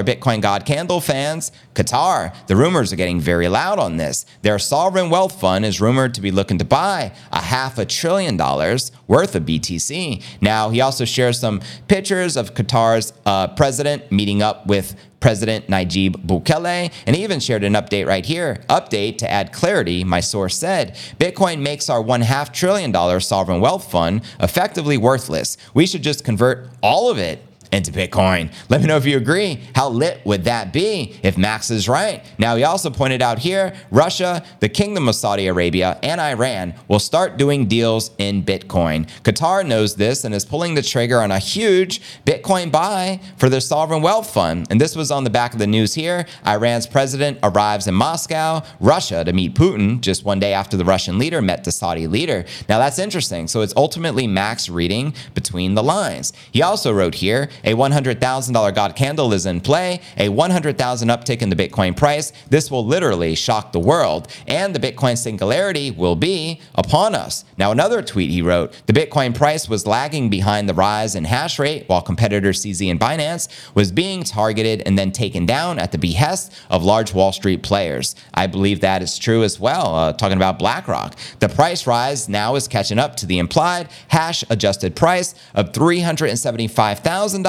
Bitcoin 0.04 0.42
God 0.42 0.66
candle 0.66 1.02
fans. 1.02 1.52
Qatar. 1.80 2.36
The 2.48 2.58
rumors 2.58 2.92
are 2.92 2.98
getting 2.98 3.22
very 3.22 3.48
loud 3.48 3.80
on 3.80 3.98
this. 3.98 4.26
Their 4.42 4.60
sovereign 4.60 5.10
wealth 5.10 5.40
fund 5.40 5.66
is 5.66 5.80
rumored 5.80 6.14
to 6.16 6.22
be 6.22 6.30
looking 6.30 6.58
to 6.58 6.66
buy 6.66 7.14
a 7.32 7.42
half 7.42 7.78
a 7.78 7.86
trillion 7.86 8.36
dollars 8.36 8.92
worth 9.08 9.34
of 9.34 9.44
BTC. 9.44 10.22
Now, 10.42 10.70
he 10.70 10.82
also 10.82 11.06
shares 11.06 11.40
some 11.40 11.62
pictures 11.88 12.36
of 12.36 12.54
Qatar's 12.80 13.14
uh, 13.26 13.48
president 13.50 14.12
meeting 14.12 14.42
up 14.42 14.66
with 14.68 14.96
President 15.20 15.68
Nayib 15.68 16.26
Bukele, 16.26 16.92
and 17.06 17.16
he 17.16 17.24
even 17.24 17.40
shared 17.42 17.64
an 17.66 17.74
update 17.74 18.08
right 18.08 18.26
here. 18.26 18.64
Update 18.70 19.18
to 19.18 19.30
add 19.30 19.52
clarity, 19.52 20.04
my 20.06 20.22
source 20.22 20.56
said 20.56 20.96
Bitcoin 21.20 21.60
makes 21.60 21.90
our 21.90 22.02
one 22.02 22.22
half 22.22 22.54
trillion 22.54 22.92
dollar 22.92 23.20
sovereign 23.20 23.60
wealth 23.60 23.92
fund 23.92 24.22
effectively 24.40 24.98
worthless. 24.98 25.58
We 25.74 25.86
should 25.86 26.04
just 26.04 26.24
convert 26.24 26.70
all 26.82 27.12
of 27.12 27.18
it 27.18 27.44
into 27.72 27.92
Bitcoin. 27.92 28.52
Let 28.70 28.82
me 28.82 28.88
know 28.88 28.98
if 28.98 29.06
you 29.06 29.18
agree. 29.18 29.62
How 29.76 29.90
lit 29.90 30.22
would 30.26 30.44
that 30.46 30.74
be 30.74 31.16
if 31.24 31.38
Max 31.38 31.70
is 31.70 31.88
right? 31.88 32.24
Now, 32.38 32.56
he 32.56 32.64
also 32.64 32.90
pointed 32.90 33.22
out 33.22 33.40
here 33.40 33.76
Russia, 33.92 34.44
the 34.60 34.70
Kingdom 34.70 35.08
of 35.08 35.16
Saudi 35.16 35.48
Arabia, 35.48 36.00
and 36.02 36.20
Iran 36.20 36.74
will 36.88 37.00
start 37.00 37.38
doing 37.38 37.68
deals 37.68 38.12
in 38.18 38.44
Bitcoin. 38.44 39.08
Qatar 39.24 39.66
knows 39.66 39.96
this 39.96 40.24
and 40.24 40.34
is 40.34 40.46
pulling 40.46 40.74
the 40.74 40.82
trigger 40.82 41.20
on 41.22 41.32
a 41.32 41.40
huge 41.40 42.02
Bitcoin 42.26 42.72
buy 42.72 43.20
for 43.38 43.50
their 43.50 43.60
sovereign 43.60 44.02
wealth 44.02 44.34
fund. 44.34 44.68
And 44.70 44.82
this 44.82 44.96
was 44.96 45.12
on 45.12 45.24
the 45.24 45.30
back 45.30 45.54
of 45.54 45.60
the 45.60 45.68
news 45.68 45.94
here. 45.94 46.26
Iran's 46.46 46.88
president 46.88 47.40
arrives 47.44 47.88
in 47.88 47.94
Moscow, 47.94 48.64
Russia, 48.80 49.24
to 49.24 49.34
meet 49.34 49.56
Putin 49.56 50.02
just 50.02 50.26
one 50.26 50.40
day 50.40 50.54
after 50.54 50.78
the 50.78 50.86
Russian 50.86 51.20
leader 51.20 51.42
met 51.42 51.64
the 51.64 51.72
Saudi 51.72 52.08
leader. 52.08 52.46
Now, 52.68 52.80
that's 52.80 53.00
interesting. 53.00 53.48
So 53.48 53.62
it's 53.62 53.74
ultimately 53.76 54.28
Max 54.28 54.70
reading 54.70 55.14
between 55.34 55.76
the 55.76 55.84
lines. 55.84 56.34
He 56.52 56.62
also 56.62 56.92
wrote 56.92 57.16
here, 57.16 57.50
a 57.64 57.74
$100,000 57.74 58.76
God 58.76 58.96
candle 58.96 59.34
is 59.34 59.46
in 59.46 59.62
play, 59.62 60.02
a 60.18 60.30
100,000 60.30 61.08
uptick 61.10 61.42
in 61.42 61.50
the 61.50 61.56
Bitcoin 61.56 61.96
price. 61.96 62.32
This 62.50 62.72
will 62.72 62.86
literally 62.86 63.36
shock 63.36 63.72
the 63.72 63.80
world, 63.80 64.28
and 64.48 64.76
the 64.76 64.80
Bitcoin 64.80 65.18
singularity 65.18 65.92
will 65.92 66.16
be 66.16 66.62
upon 66.76 67.16
us. 67.16 67.46
Now, 67.58 67.72
another 67.72 68.02
tweet 68.02 68.32
he 68.32 68.42
wrote 68.42 68.74
the 68.86 68.94
Bitcoin 68.94 69.36
price 69.36 69.68
was 69.68 69.86
lagging 69.86 70.30
behind 70.30 70.70
the 70.70 70.74
rise 70.74 71.16
in 71.16 71.26
hash 71.26 71.60
rate 71.60 71.86
while 71.88 72.02
competitor 72.02 72.52
CZ 72.52 72.90
and 72.90 73.00
Binance 73.00 73.48
was 73.76 73.92
being 73.92 74.24
targeted 74.24 74.82
and 74.86 74.98
then 74.98 75.12
taken 75.12 75.46
down 75.46 75.80
at 75.80 75.92
the 75.92 75.98
behest 75.98 76.54
of 76.70 76.84
large 76.84 77.14
Wall 77.14 77.32
Street 77.32 77.64
players. 77.64 78.16
I 78.34 78.48
believe 78.48 78.82
that 78.82 79.02
is 79.02 79.18
true 79.18 79.44
as 79.44 79.60
well. 79.60 79.96
Uh, 79.96 80.14
talking 80.14 80.38
about 80.38 80.60
BlackRock, 80.60 81.16
the 81.40 81.50
price 81.50 81.86
rise 81.88 82.30
now 82.30 82.56
is 82.56 82.68
catching 82.68 83.00
up 83.00 83.16
to 83.18 83.26
the 83.26 83.40
implied 83.40 83.90
hash 84.08 84.44
adjusted 84.50 84.96
price 84.96 85.36
of 85.54 85.72
$375,000 85.72 87.49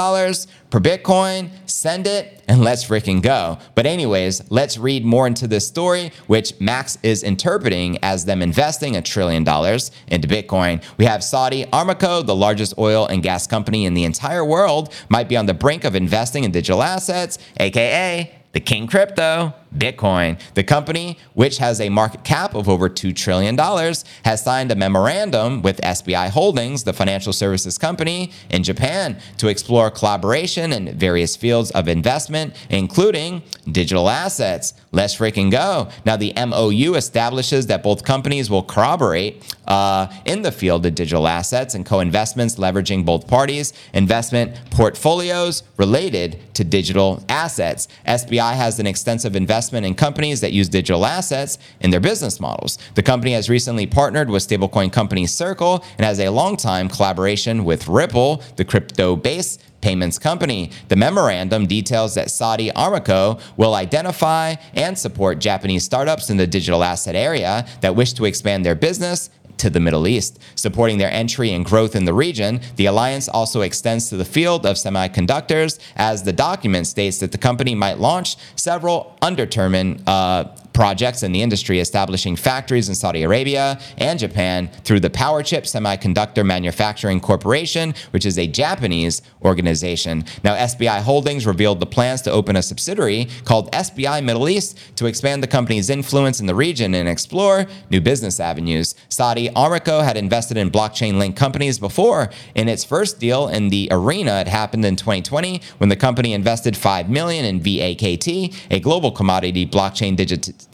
per 0.71 0.81
Bitcoin. 0.81 1.51
Send 1.67 2.07
it 2.07 2.43
and 2.49 2.63
let's 2.63 2.85
freaking 2.85 3.23
go. 3.23 3.59
But, 3.75 3.87
anyways, 3.87 4.51
let's 4.51 4.79
read 4.79 5.05
more 5.05 5.27
into 5.27 5.47
this 5.47 5.67
story, 5.67 6.13
which 6.27 6.59
Max 6.61 6.99
is 7.03 7.23
interpreting 7.23 7.99
as 8.03 8.25
them 8.25 8.43
investing 8.43 8.97
a 8.97 9.03
trillion 9.03 9.45
dollars 9.45 9.91
into 10.09 10.27
Bitcoin. 10.27 10.83
We 10.97 11.05
have 11.05 11.23
Saudi 11.23 11.65
Aramco, 11.67 12.25
the 12.25 12.35
largest 12.35 12.75
oil 12.79 13.07
and 13.07 13.23
gas 13.23 13.47
company 13.47 13.85
in 13.85 13.95
the 13.95 14.05
entire 14.05 14.45
world, 14.45 14.93
might 15.09 15.29
be 15.29 15.37
on 15.37 15.47
the 15.47 15.55
brink 15.55 15.85
of 15.85 15.95
investing 15.95 16.45
in 16.45 16.51
digital 16.51 16.83
assets, 16.83 17.39
aka 17.59 18.35
the 18.53 18.61
king 18.61 18.87
crypto. 18.87 19.55
Bitcoin. 19.77 20.41
The 20.55 20.65
company, 20.65 21.19
which 21.35 21.59
has 21.59 21.81
a 21.81 21.89
market 21.89 22.25
cap 22.25 22.55
of 22.55 22.69
over 22.69 22.89
$2 22.89 23.15
trillion, 23.15 23.57
has 23.57 24.43
signed 24.43 24.73
a 24.73 24.75
memorandum 24.75 25.63
with 25.63 25.81
SBI 25.81 26.31
Holdings, 26.31 26.85
the 26.85 26.93
financial 26.93 27.33
services 27.33 27.79
company 27.79 28.33
in 28.51 28.63
Japan, 28.63 29.19
to 29.39 29.49
explore 29.49 29.91
collaboration 29.91 30.73
in 30.73 30.99
various 30.99 31.37
fields 31.37 31.71
of 31.71 31.89
investment, 31.89 32.55
including 32.69 33.43
digital 33.71 34.09
assets. 34.11 34.75
Let's 34.93 35.15
freaking 35.15 35.51
go. 35.51 35.89
Now, 36.05 36.17
the 36.17 36.33
MOU 36.35 36.95
establishes 36.95 37.69
that 37.69 37.83
both 37.83 38.05
companies 38.05 38.51
will 38.51 38.65
corroborate 38.65 39.55
uh, 39.69 40.09
in 40.25 40.43
the 40.43 40.51
field 40.51 40.85
of 40.85 40.97
digital 40.97 41.29
assets 41.29 41.77
and 41.77 41.87
co 41.87 42.01
investments, 42.01 42.57
leveraging 42.57 43.05
both 43.05 43.29
parties' 43.29 43.73
investment 43.95 44.61
portfolios 44.71 45.63
related 45.77 46.41
to 46.55 46.65
digital 46.65 47.25
assets. 47.29 47.87
SBI 48.07 48.55
has 48.55 48.81
an 48.81 48.87
extensive 48.87 49.37
investment 49.37 49.60
investment 49.61 49.85
in 49.85 49.95
companies 49.95 50.41
that 50.41 50.53
use 50.55 50.71
digital 50.71 51.05
assets 51.05 51.59
in 51.81 51.91
their 51.91 52.01
business 52.01 52.41
models. 52.41 52.79
The 52.95 53.03
company 53.03 53.33
has 53.33 53.51
recently 53.51 53.87
partnered 53.87 54.31
with 54.31 54.43
stablecoin 54.49 54.91
company 54.91 55.27
Circle 55.27 55.85
and 55.99 56.07
has 56.07 56.19
a 56.19 56.31
long-time 56.31 56.89
collaboration 56.89 57.67
with 57.67 57.87
Ripple, 57.87 58.43
the 58.57 58.65
crypto-based 58.65 59.63
payments 59.83 60.19
company. 60.19 60.71
The 60.89 60.97
memorandum 60.97 61.67
details 61.67 62.15
that 62.15 62.31
Saudi 62.31 62.71
Aramco 62.71 63.39
will 63.59 63.75
identify 63.75 64.55
and 64.73 64.99
support 64.99 65.41
Japanese 65.41 65.85
startups 65.85 66.31
in 66.31 66.39
the 66.39 66.47
digital 66.47 66.83
asset 66.83 67.15
area 67.15 67.67
that 67.83 67.95
wish 67.95 68.15
to 68.15 68.25
expand 68.25 68.65
their 68.65 68.75
business 68.75 69.29
to 69.61 69.71
the 69.71 69.81
Middle 69.81 70.07
East. 70.07 70.39
Supporting 70.55 70.99
their 70.99 71.11
entry 71.13 71.53
and 71.53 71.65
growth 71.65 71.95
in 71.95 72.05
the 72.05 72.15
region, 72.15 72.61
the 72.77 72.87
alliance 72.87 73.29
also 73.29 73.61
extends 73.61 74.09
to 74.09 74.17
the 74.17 74.25
field 74.25 74.67
of 74.67 74.77
semiconductors, 74.77 75.79
as 75.97 76.23
the 76.23 76.33
document 76.33 76.87
states 76.87 77.19
that 77.19 77.33
the 77.33 77.39
company 77.39 77.75
might 77.75 77.99
launch 77.99 78.37
several 78.57 79.17
undetermined 79.23 80.03
uh, 80.07 80.45
projects 80.81 81.23
in 81.23 81.31
the 81.33 81.43
industry 81.43 81.79
establishing 81.79 82.35
factories 82.35 82.89
in 82.89 82.95
Saudi 82.95 83.23
Arabia 83.23 83.79
and 83.99 84.19
Japan 84.19 84.67
through 84.83 84.99
the 84.99 85.11
Powerchip 85.11 85.65
Semiconductor 85.65 86.43
Manufacturing 86.43 87.21
Corporation, 87.21 87.93
which 88.13 88.25
is 88.25 88.39
a 88.39 88.47
Japanese 88.47 89.21
organization. 89.43 90.25
Now, 90.43 90.55
SBI 90.57 91.03
Holdings 91.03 91.47
revealed 91.47 91.81
the 91.81 91.87
plans 91.87 92.23
to 92.23 92.31
open 92.31 92.57
a 92.57 92.63
subsidiary 92.63 93.29
called 93.45 93.71
SBI 93.73 94.25
Middle 94.25 94.49
East 94.49 94.79
to 94.97 95.05
expand 95.05 95.43
the 95.43 95.47
company's 95.47 95.91
influence 95.91 96.41
in 96.41 96.47
the 96.47 96.55
region 96.55 96.95
and 96.95 97.07
explore 97.07 97.67
new 97.91 98.01
business 98.01 98.41
avenues. 98.41 98.95
Saudi 99.11 99.51
Aramco 99.51 100.03
had 100.03 100.17
invested 100.17 100.57
in 100.57 100.71
blockchain 100.71 101.19
linked 101.19 101.39
companies 101.39 101.79
before. 101.79 102.31
In 102.55 102.71
its 102.71 102.85
first 102.85 103.21
deal 103.21 103.49
in 103.49 103.69
the 103.69 103.87
arena, 103.91 104.41
it 104.41 104.49
happened 104.49 104.87
in 104.87 104.97
2020 104.97 105.61
when 105.77 105.91
the 105.91 105.97
company 105.97 106.33
invested 106.33 106.75
5 106.75 107.11
million 107.11 107.45
in 107.45 107.61
VAKT, 107.61 108.55
a 108.71 108.81
global 108.81 109.13
commodity 109.13 109.67
blockchain 109.67 110.17
digit 110.17 110.70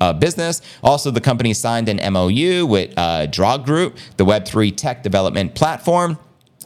uh, 0.00 0.12
business. 0.12 0.62
Also, 0.82 1.10
the 1.10 1.20
company 1.20 1.54
signed 1.54 1.88
an 1.88 2.12
MOU 2.12 2.66
with 2.66 2.92
uh, 2.96 3.26
Draw 3.26 3.58
Group, 3.58 3.96
the 4.16 4.24
Web3 4.24 4.76
tech 4.76 5.02
development 5.02 5.54
platform 5.54 6.18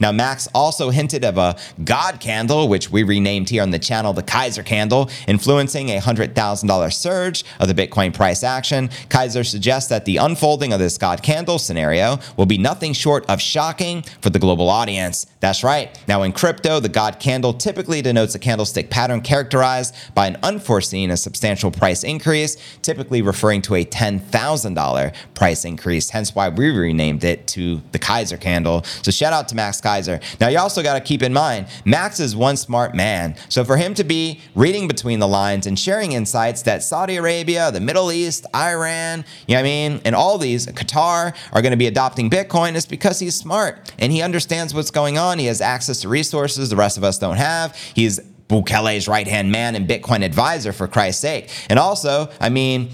now, 0.00 0.12
Max 0.12 0.48
also 0.54 0.90
hinted 0.90 1.24
of 1.24 1.38
a 1.38 1.56
God 1.84 2.20
candle, 2.20 2.68
which 2.68 2.90
we 2.90 3.02
renamed 3.02 3.50
here 3.50 3.62
on 3.62 3.70
the 3.70 3.78
channel 3.78 4.12
the 4.12 4.22
Keiser 4.22 4.64
candle, 4.64 5.10
influencing 5.28 5.90
a 5.90 6.00
$100,000 6.00 6.92
surge 6.92 7.44
of 7.60 7.68
the 7.68 7.74
Bitcoin 7.74 8.14
price 8.14 8.42
action. 8.42 8.88
Keiser 9.08 9.44
suggests 9.44 9.88
that 9.90 10.04
the 10.04 10.16
unfolding 10.16 10.72
of 10.72 10.78
this 10.78 10.98
God 10.98 11.22
candle 11.22 11.58
scenario 11.58 12.18
will 12.36 12.46
be 12.46 12.58
nothing 12.58 12.92
short 12.92 13.28
of 13.28 13.40
shocking 13.40 14.02
for 14.20 14.30
the 14.30 14.38
global 14.38 14.68
audience. 14.68 15.26
That's 15.40 15.62
right. 15.62 16.02
Now, 16.08 16.22
in 16.22 16.32
crypto, 16.32 16.80
the 16.80 16.88
God 16.88 17.20
candle 17.20 17.52
typically 17.52 18.00
denotes 18.00 18.34
a 18.34 18.38
candlestick 18.38 18.88
pattern 18.88 19.20
characterized 19.20 19.94
by 20.14 20.26
an 20.26 20.38
unforeseen 20.42 21.10
and 21.10 21.18
substantial 21.18 21.70
price 21.70 22.02
increase, 22.04 22.56
typically 22.80 23.20
referring 23.20 23.60
to 23.62 23.74
a 23.74 23.84
$10,000 23.84 25.14
price 25.34 25.64
increase, 25.64 26.10
hence 26.10 26.34
why 26.34 26.48
we 26.48 26.70
renamed 26.70 27.24
it 27.24 27.46
to 27.48 27.82
the 27.92 27.98
Keiser 27.98 28.40
candle. 28.40 28.82
So, 29.02 29.10
shout 29.10 29.33
out 29.34 29.48
to 29.48 29.54
Max 29.54 29.80
Keiser. 29.80 30.22
Now, 30.40 30.48
you 30.48 30.58
also 30.58 30.82
got 30.82 30.94
to 30.94 31.00
keep 31.00 31.22
in 31.22 31.32
mind, 31.32 31.66
Max 31.84 32.20
is 32.20 32.34
one 32.34 32.56
smart 32.56 32.94
man. 32.94 33.36
So, 33.48 33.64
for 33.64 33.76
him 33.76 33.92
to 33.94 34.04
be 34.04 34.40
reading 34.54 34.88
between 34.88 35.18
the 35.18 35.28
lines 35.28 35.66
and 35.66 35.78
sharing 35.78 36.12
insights 36.12 36.62
that 36.62 36.82
Saudi 36.82 37.16
Arabia, 37.16 37.70
the 37.70 37.80
Middle 37.80 38.10
East, 38.10 38.46
Iran, 38.54 39.24
you 39.46 39.54
know 39.54 39.60
what 39.60 39.60
I 39.60 39.62
mean, 39.64 40.00
and 40.04 40.14
all 40.14 40.38
these, 40.38 40.66
Qatar, 40.66 41.36
are 41.52 41.62
going 41.62 41.72
to 41.72 41.76
be 41.76 41.86
adopting 41.86 42.30
Bitcoin 42.30 42.74
is 42.74 42.86
because 42.86 43.18
he's 43.18 43.34
smart 43.34 43.92
and 43.98 44.12
he 44.12 44.22
understands 44.22 44.72
what's 44.72 44.90
going 44.90 45.18
on. 45.18 45.38
He 45.38 45.46
has 45.46 45.60
access 45.60 46.00
to 46.02 46.08
resources 46.08 46.70
the 46.70 46.76
rest 46.76 46.96
of 46.96 47.04
us 47.04 47.18
don't 47.18 47.36
have. 47.36 47.76
He's 47.94 48.20
Bukele's 48.48 49.08
right 49.08 49.26
hand 49.26 49.50
man 49.50 49.74
and 49.74 49.88
Bitcoin 49.88 50.22
advisor, 50.22 50.72
for 50.72 50.86
Christ's 50.86 51.22
sake. 51.22 51.50
And 51.68 51.78
also, 51.78 52.30
I 52.40 52.50
mean, 52.50 52.90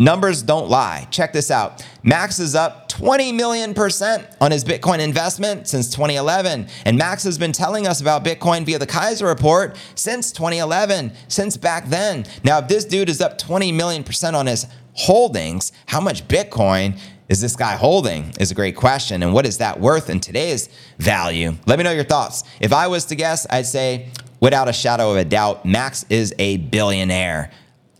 Numbers 0.00 0.42
don't 0.42 0.70
lie. 0.70 1.06
Check 1.10 1.34
this 1.34 1.50
out. 1.50 1.86
Max 2.02 2.38
is 2.38 2.54
up 2.54 2.88
20 2.88 3.32
million 3.32 3.74
percent 3.74 4.26
on 4.40 4.50
his 4.50 4.64
Bitcoin 4.64 4.98
investment 4.98 5.68
since 5.68 5.90
2011. 5.90 6.68
And 6.86 6.96
Max 6.96 7.22
has 7.24 7.36
been 7.36 7.52
telling 7.52 7.86
us 7.86 8.00
about 8.00 8.24
Bitcoin 8.24 8.64
via 8.64 8.78
the 8.78 8.86
Keiser 8.86 9.26
report 9.26 9.76
since 9.94 10.32
2011, 10.32 11.12
since 11.28 11.58
back 11.58 11.86
then. 11.88 12.24
Now, 12.42 12.60
if 12.60 12.68
this 12.68 12.86
dude 12.86 13.10
is 13.10 13.20
up 13.20 13.36
20 13.36 13.72
million 13.72 14.02
percent 14.02 14.34
on 14.34 14.46
his 14.46 14.66
holdings, 14.94 15.70
how 15.84 16.00
much 16.00 16.26
Bitcoin 16.26 16.98
is 17.28 17.42
this 17.42 17.54
guy 17.54 17.76
holding? 17.76 18.32
Is 18.40 18.50
a 18.50 18.54
great 18.54 18.76
question. 18.76 19.22
And 19.22 19.34
what 19.34 19.44
is 19.44 19.58
that 19.58 19.80
worth 19.80 20.08
in 20.08 20.18
today's 20.18 20.70
value? 20.98 21.52
Let 21.66 21.78
me 21.78 21.84
know 21.84 21.92
your 21.92 22.04
thoughts. 22.04 22.44
If 22.58 22.72
I 22.72 22.86
was 22.86 23.04
to 23.06 23.16
guess, 23.16 23.46
I'd 23.50 23.66
say, 23.66 24.08
without 24.40 24.66
a 24.66 24.72
shadow 24.72 25.10
of 25.10 25.18
a 25.18 25.26
doubt, 25.26 25.66
Max 25.66 26.06
is 26.08 26.34
a 26.38 26.56
billionaire. 26.56 27.50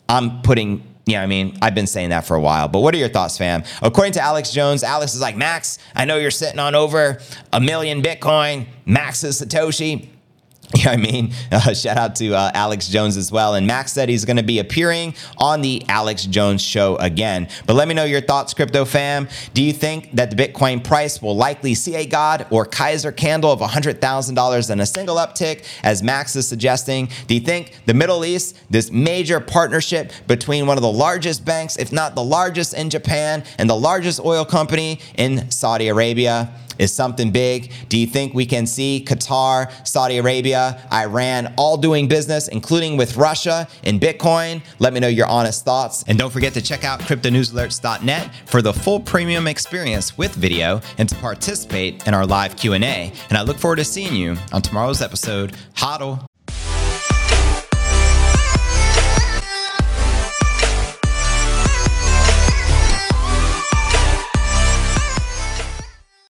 I'm 0.09 0.41
putting 0.41 0.83
yeah, 1.11 1.23
I 1.23 1.27
mean, 1.27 1.59
I've 1.61 1.75
been 1.75 1.87
saying 1.87 2.11
that 2.11 2.25
for 2.25 2.37
a 2.37 2.41
while, 2.41 2.69
but 2.69 2.81
what 2.81 2.95
are 2.95 2.99
your 2.99 3.09
thoughts, 3.09 3.37
fam? 3.37 3.65
According 3.83 4.13
to 4.15 4.21
Alex 4.21 4.53
Jones, 4.53 4.83
Alex 4.83 5.15
is 5.15 5.21
like, 5.21 5.37
Max, 5.37 5.79
I 5.95 6.05
know 6.05 6.17
you're 6.17 6.31
sitting 6.31 6.59
on 6.59 6.75
over 6.75 7.21
a 7.53 7.61
million 7.61 8.03
Bitcoin. 8.03 8.67
Max 8.87 9.25
is 9.25 9.41
Satoshi. 9.41 10.09
You 10.81 10.85
know 10.85 10.93
I 10.93 10.97
mean? 10.97 11.33
Uh, 11.51 11.75
shout 11.75 11.97
out 11.97 12.15
to 12.17 12.33
uh, 12.33 12.53
Alex 12.55 12.87
Jones 12.87 13.17
as 13.17 13.33
well. 13.33 13.55
And 13.55 13.67
Max 13.67 13.93
said 13.93 14.09
he's 14.09 14.25
going 14.25 14.37
to 14.37 14.43
be 14.43 14.61
appearing 14.61 15.15
on 15.37 15.63
the 15.63 15.83
Alex 15.89 16.25
Jones 16.27 16.63
show 16.63 16.95
again. 16.97 17.49
But 17.67 17.75
let 17.75 17.89
me 17.89 17.95
know 17.95 18.05
your 18.05 18.21
thoughts, 18.21 18.55
crypto 18.55 18.85
fam. 18.85 19.29
Do 19.53 19.65
you 19.65 19.73
think 19.73 20.13
that 20.13 20.31
the 20.31 20.37
Bitcoin 20.37 20.83
price 20.83 21.21
will 21.21 21.35
likely 21.35 21.75
see 21.75 21.97
a 21.97 22.07
God 22.07 22.47
or 22.51 22.65
Keiser 22.67 23.15
candle 23.15 23.51
of 23.51 23.59
$100,000 23.59 24.71
and 24.71 24.81
a 24.81 24.87
single 24.87 25.17
uptick, 25.17 25.67
as 25.83 26.05
Max 26.05 26.37
is 26.37 26.47
suggesting? 26.47 27.09
Do 27.27 27.35
you 27.35 27.41
think 27.41 27.81
the 27.87 27.95
Middle 27.95 28.25
East, 28.25 28.57
this 28.71 28.93
major 28.93 29.41
partnership 29.41 30.13
between 30.29 30.69
one 30.69 30.79
of 30.79 30.83
the 30.83 30.93
largest 30.93 31.45
banks, 31.45 31.77
if 31.79 31.91
not 31.91 32.15
the 32.15 32.23
largest 32.23 32.75
in 32.75 32.91
Japan, 32.91 33.43
and 33.59 33.69
the 33.69 33.77
largest 33.77 34.21
oil 34.25 34.45
company 34.45 35.01
in 35.17 35.51
Saudi 35.51 35.89
Arabia, 35.89 36.55
is 36.81 36.93
something 36.93 37.31
big? 37.31 37.71
Do 37.89 37.99
you 37.99 38.07
think 38.07 38.35
we 38.35 38.47
can 38.47 38.67
see 38.67 39.05
Qatar, 39.07 39.71
Saudi 39.87 40.19
Arabia, 40.19 40.83
Iran 40.93 41.55
all 41.57 41.77
doing 41.77 42.09
business, 42.09 42.49
including 42.49 42.97
with 42.97 43.17
Russia 43.17 43.69
in 43.85 44.01
Bitcoin? 44.01 44.63
Let 44.79 44.93
me 44.93 45.01
know 45.01 45.09
your 45.09 45.27
honest 45.27 45.65
thoughts. 45.65 46.03
And 46.09 46.19
don't 46.19 46.31
forget 46.31 46.55
to 46.55 46.63
check 46.63 46.85
out 46.85 47.01
cryptonewsalerts.net 47.01 48.31
for 48.47 48.63
the 48.63 48.73
full 48.73 49.01
premium 49.01 49.47
experience 49.47 50.17
with 50.17 50.35
video 50.35 50.81
and 50.99 51.09
to 51.09 51.15
participate 51.17 52.07
in 52.07 52.15
our 52.15 52.27
live 52.27 52.57
Q&A. 52.57 53.13
And 53.29 53.39
I 53.39 53.43
look 53.43 53.59
forward 53.59 53.77
to 53.77 53.85
seeing 53.85 54.15
you 54.15 54.37
on 54.53 54.63
tomorrow's 54.63 55.03
episode. 55.03 55.53
Hodl. 55.75 56.30